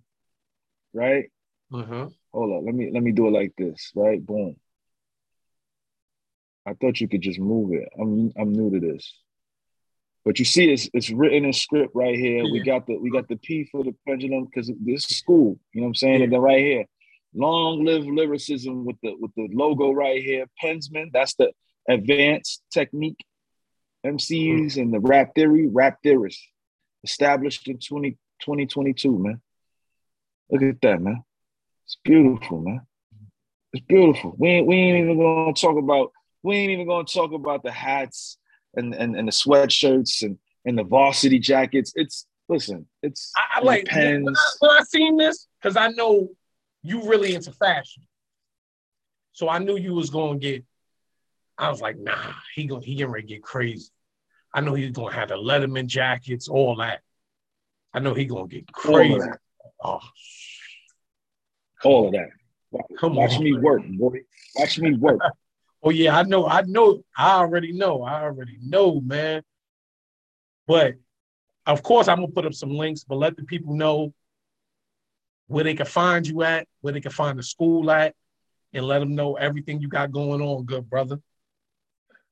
right? 0.93 1.29
Uh-huh. 1.73 2.07
Hold 2.33 2.51
on, 2.51 2.65
let 2.65 2.73
me 2.73 2.89
let 2.93 3.03
me 3.03 3.11
do 3.11 3.27
it 3.27 3.31
like 3.31 3.53
this, 3.57 3.91
right? 3.95 4.25
Boom. 4.25 4.55
I 6.65 6.73
thought 6.73 7.01
you 7.01 7.07
could 7.07 7.21
just 7.21 7.39
move 7.39 7.73
it. 7.73 7.89
I'm 7.99 8.31
I'm 8.37 8.53
new 8.53 8.71
to 8.71 8.79
this. 8.79 9.13
But 10.23 10.37
you 10.37 10.45
see, 10.45 10.71
it's 10.71 10.89
it's 10.93 11.09
written 11.09 11.45
in 11.45 11.53
script 11.53 11.93
right 11.95 12.15
here. 12.15 12.43
Yeah. 12.43 12.51
We 12.51 12.59
got 12.61 12.85
the 12.85 12.97
we 12.97 13.09
got 13.09 13.27
the 13.27 13.37
P 13.37 13.67
for 13.71 13.83
the 13.83 13.95
pendulum 14.07 14.45
because 14.45 14.71
this 14.79 15.09
is 15.09 15.17
school. 15.17 15.59
You 15.73 15.81
know 15.81 15.85
what 15.85 15.89
I'm 15.89 15.95
saying? 15.95 16.19
Yeah. 16.19 16.23
And 16.25 16.33
then 16.33 16.41
right 16.41 16.59
here, 16.59 16.85
Long 17.33 17.85
live 17.85 18.05
lyricism 18.05 18.85
with 18.85 18.97
the 19.01 19.15
with 19.17 19.31
the 19.35 19.47
logo 19.53 19.91
right 19.91 20.21
here. 20.21 20.47
Pensman, 20.61 21.11
that's 21.13 21.33
the 21.35 21.51
advanced 21.87 22.61
technique. 22.73 23.23
MCs 24.05 24.77
and 24.77 24.93
the 24.93 24.99
rap 24.99 25.33
theory, 25.35 25.67
rap 25.67 25.99
theorists, 26.03 26.43
established 27.03 27.67
in 27.67 27.77
20, 27.77 28.17
2022, 28.41 29.17
man. 29.17 29.39
Look 30.49 30.63
at 30.63 30.81
that, 30.81 31.01
man. 31.01 31.23
It's 31.85 31.97
beautiful, 32.03 32.61
man. 32.61 32.81
It's 33.71 33.85
beautiful. 33.85 34.35
We 34.37 34.49
ain't, 34.49 34.67
we 34.67 34.75
ain't 34.75 35.03
even 35.03 35.19
gonna 35.19 35.53
talk 35.53 35.77
about 35.77 36.11
we 36.43 36.55
ain't 36.55 36.71
even 36.71 36.87
gonna 36.87 37.05
talk 37.05 37.31
about 37.31 37.63
the 37.63 37.71
hats 37.71 38.37
and 38.75 38.93
and, 38.93 39.15
and 39.15 39.27
the 39.27 39.31
sweatshirts 39.31 40.23
and 40.23 40.37
and 40.65 40.77
the 40.77 40.83
varsity 40.83 41.39
jackets. 41.39 41.93
It's 41.95 42.25
listen, 42.49 42.85
it's 43.01 43.31
I, 43.35 43.59
I 43.59 43.63
like 43.63 43.85
pens. 43.85 44.25
When 44.25 44.35
I, 44.35 44.51
when 44.59 44.71
I 44.71 44.83
seen 44.83 45.17
this, 45.17 45.47
because 45.61 45.77
I 45.77 45.89
know 45.89 46.29
you 46.83 47.07
really 47.09 47.35
into 47.35 47.51
fashion. 47.51 48.03
So 49.33 49.49
I 49.49 49.59
knew 49.59 49.77
you 49.77 49.93
was 49.93 50.09
gonna 50.09 50.39
get. 50.39 50.63
I 51.57 51.69
was 51.69 51.81
like, 51.81 51.97
nah, 51.97 52.33
he 52.55 52.65
gonna 52.65 52.83
he 52.83 52.95
getting 52.95 53.13
ready 53.13 53.27
to 53.27 53.33
get 53.35 53.43
crazy. 53.43 53.89
I 54.53 54.61
know 54.61 54.73
he's 54.73 54.91
gonna 54.91 55.13
have 55.13 55.29
the 55.29 55.35
Letterman 55.35 55.85
jackets, 55.85 56.47
all 56.47 56.75
that. 56.77 57.01
I 57.93 57.99
know 57.99 58.13
he 58.13 58.25
gonna 58.25 58.47
get 58.47 58.71
crazy. 58.71 59.13
All 59.13 59.21
of 59.21 59.27
that. 59.27 59.39
Oh, 59.83 59.99
all 61.83 62.07
of 62.07 62.13
that. 62.13 62.29
Come 62.97 63.15
Watch 63.15 63.39
me 63.39 63.53
work, 63.53 63.83
boy. 63.85 64.21
Watch 64.55 64.79
me 64.79 64.95
work. 64.95 65.19
oh 65.83 65.89
yeah, 65.89 66.17
I 66.17 66.23
know. 66.23 66.47
I 66.47 66.61
know. 66.61 67.03
I 67.17 67.31
already 67.33 67.71
know. 67.71 68.03
I 68.03 68.23
already 68.23 68.57
know, 68.61 68.99
man. 69.01 69.43
But 70.67 70.95
of 71.65 71.83
course, 71.83 72.07
I'm 72.07 72.17
gonna 72.17 72.29
put 72.29 72.45
up 72.45 72.53
some 72.53 72.71
links. 72.71 73.03
But 73.03 73.15
let 73.15 73.37
the 73.37 73.43
people 73.43 73.75
know 73.75 74.13
where 75.47 75.63
they 75.63 75.73
can 75.73 75.85
find 75.85 76.25
you 76.25 76.43
at, 76.43 76.67
where 76.81 76.93
they 76.93 77.01
can 77.01 77.11
find 77.11 77.37
the 77.37 77.43
school 77.43 77.91
at, 77.91 78.15
and 78.73 78.85
let 78.85 78.99
them 78.99 79.15
know 79.15 79.35
everything 79.35 79.81
you 79.81 79.87
got 79.87 80.11
going 80.11 80.41
on, 80.41 80.65
good 80.65 80.89
brother. 80.89 81.19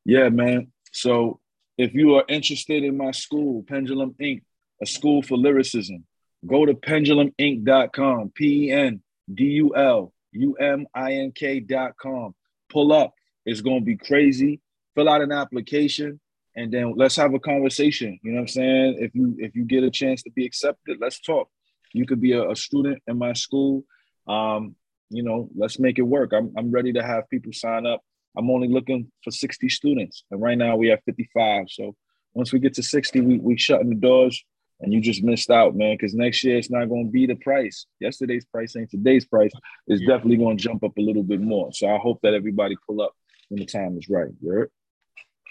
Yeah, 0.06 0.30
man. 0.30 0.72
So 0.92 1.40
if 1.78 1.94
you 1.94 2.16
are 2.16 2.26
interested 2.28 2.84
in 2.84 2.98
my 2.98 3.12
school, 3.12 3.64
Pendulum 3.64 4.16
Ink., 4.20 4.44
a 4.82 4.86
school 4.86 5.22
for 5.22 5.38
lyricism, 5.38 6.06
go 6.46 6.66
to 6.66 6.74
pendulumink.com, 6.74 8.32
P 8.34 8.68
E 8.68 8.72
N 8.72 9.02
D 9.34 9.44
U 9.46 9.76
L 9.76 10.14
U 10.32 10.54
M 10.56 10.88
I 10.94 11.14
N 11.14 11.32
K.com. 11.32 12.34
Pull 12.70 12.94
up. 12.94 13.14
It's 13.50 13.62
going 13.62 13.80
to 13.80 13.86
be 13.86 13.98
crazy. 13.98 14.62
Fill 14.96 15.10
out 15.10 15.22
an 15.22 15.32
application 15.32 16.20
and 16.56 16.72
then 16.72 16.94
let's 16.96 17.16
have 17.16 17.34
a 17.34 17.40
conversation. 17.40 18.20
You 18.24 18.32
know 18.32 18.38
what 18.38 18.42
I'm 18.42 18.48
saying? 18.48 18.98
If 19.00 19.16
you 19.16 19.36
if 19.40 19.56
you 19.56 19.64
get 19.64 19.84
a 19.84 19.92
chance 19.92 20.24
to 20.24 20.32
be 20.32 20.46
accepted, 20.46 20.98
let's 21.00 21.20
talk. 21.20 21.50
You 21.94 22.06
could 22.06 22.22
be 22.22 22.34
a, 22.34 22.50
a 22.50 22.56
student 22.56 23.02
in 23.08 23.18
my 23.18 23.34
school. 23.34 23.84
Um, 24.28 24.76
you 25.10 25.24
know, 25.24 25.50
let's 25.56 25.80
make 25.80 25.98
it 25.98 26.04
work. 26.04 26.34
I'm, 26.34 26.54
I'm 26.58 26.70
ready 26.72 26.94
to 26.94 27.04
have 27.04 27.30
people 27.30 27.54
sign 27.54 27.86
up. 27.86 28.02
I'm 28.38 28.50
only 28.50 28.68
looking 28.68 29.12
for 29.24 29.32
60 29.32 29.70
students. 29.70 30.24
And 30.30 30.42
right 30.42 30.58
now 30.58 30.76
we 30.76 30.90
have 30.90 31.00
55. 31.06 31.66
So 31.70 31.96
once 32.34 32.54
we 32.54 32.60
get 32.60 32.76
to 32.76 32.84
60, 32.84 33.22
we, 33.22 33.40
we 33.40 33.58
shutting 33.58 33.90
the 33.90 33.96
doors 33.96 34.44
and 34.82 34.94
you 34.94 35.02
just 35.02 35.24
missed 35.24 35.50
out, 35.50 35.76
man. 35.76 35.96
Because 35.96 36.14
next 36.14 36.44
year 36.44 36.58
it's 36.58 36.70
not 36.70 36.90
going 36.90 37.06
to 37.06 37.12
be 37.12 37.26
the 37.26 37.36
price. 37.36 37.88
Yesterday's 38.00 38.46
price 38.46 38.76
ain't 38.76 38.92
today's 38.92 39.26
price. 39.26 39.52
It's 39.88 40.02
yeah. 40.02 40.10
definitely 40.10 40.38
going 40.38 40.58
to 40.58 40.64
jump 40.64 40.84
up 40.84 40.96
a 40.98 41.02
little 41.02 41.24
bit 41.24 41.42
more. 41.42 41.72
So 41.74 41.88
I 41.88 41.98
hope 41.98 42.20
that 42.22 42.36
everybody 42.36 42.76
pull 42.88 43.02
up 43.02 43.14
when 43.50 43.60
the 43.60 43.66
time 43.66 43.98
is 43.98 44.10
right. 44.10 44.30
You 44.42 44.50
heard? 44.50 44.72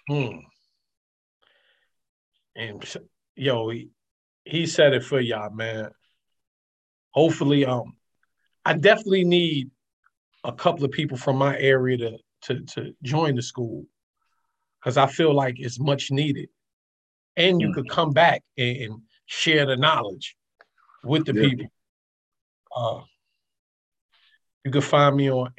Hmm. 0.08 0.38
And 2.56 2.96
yo, 3.36 3.68
he, 3.68 3.90
he 4.44 4.66
said 4.66 4.94
it 4.94 5.04
for 5.04 5.20
y'all, 5.20 5.50
man 5.50 5.90
hopefully, 7.18 7.64
um, 7.64 7.96
I 8.64 8.74
definitely 8.74 9.24
need 9.24 9.70
a 10.44 10.52
couple 10.52 10.84
of 10.84 10.92
people 10.92 11.16
from 11.16 11.36
my 11.36 11.58
area 11.58 11.96
to 11.98 12.18
to 12.42 12.60
to 12.60 12.94
join 13.02 13.34
the 13.34 13.42
school 13.42 13.84
because 14.78 14.96
I 14.96 15.06
feel 15.06 15.34
like 15.34 15.56
it's 15.58 15.80
much 15.80 16.10
needed, 16.10 16.48
and 17.36 17.60
you 17.60 17.68
mm. 17.68 17.74
could 17.74 17.88
come 17.88 18.12
back 18.12 18.42
and, 18.56 19.02
share 19.30 19.66
the 19.66 19.76
knowledge 19.76 20.36
with 21.04 21.26
the 21.26 21.34
yeah. 21.34 21.48
people. 21.48 21.66
Uh, 22.74 23.02
you 24.64 24.70
can 24.70 24.80
find 24.80 25.14
me 25.14 25.30
on 25.30 25.52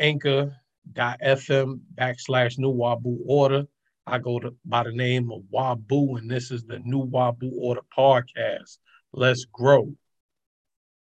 anchor.fm 0.98 1.80
backslash 1.96 2.58
new 2.58 2.74
Wabu 2.74 3.18
order. 3.26 3.66
I 4.08 4.18
go 4.18 4.40
to 4.40 4.56
by 4.66 4.84
the 4.84 4.92
name 4.92 5.32
of 5.32 5.44
Wabu, 5.54 6.18
and 6.18 6.30
this 6.30 6.52
is 6.52 6.64
the 6.64 6.80
new 6.80 7.06
Wabu 7.06 7.52
order 7.60 7.82
podcast. 7.96 8.78
Let's 9.14 9.46
grow. 9.46 9.94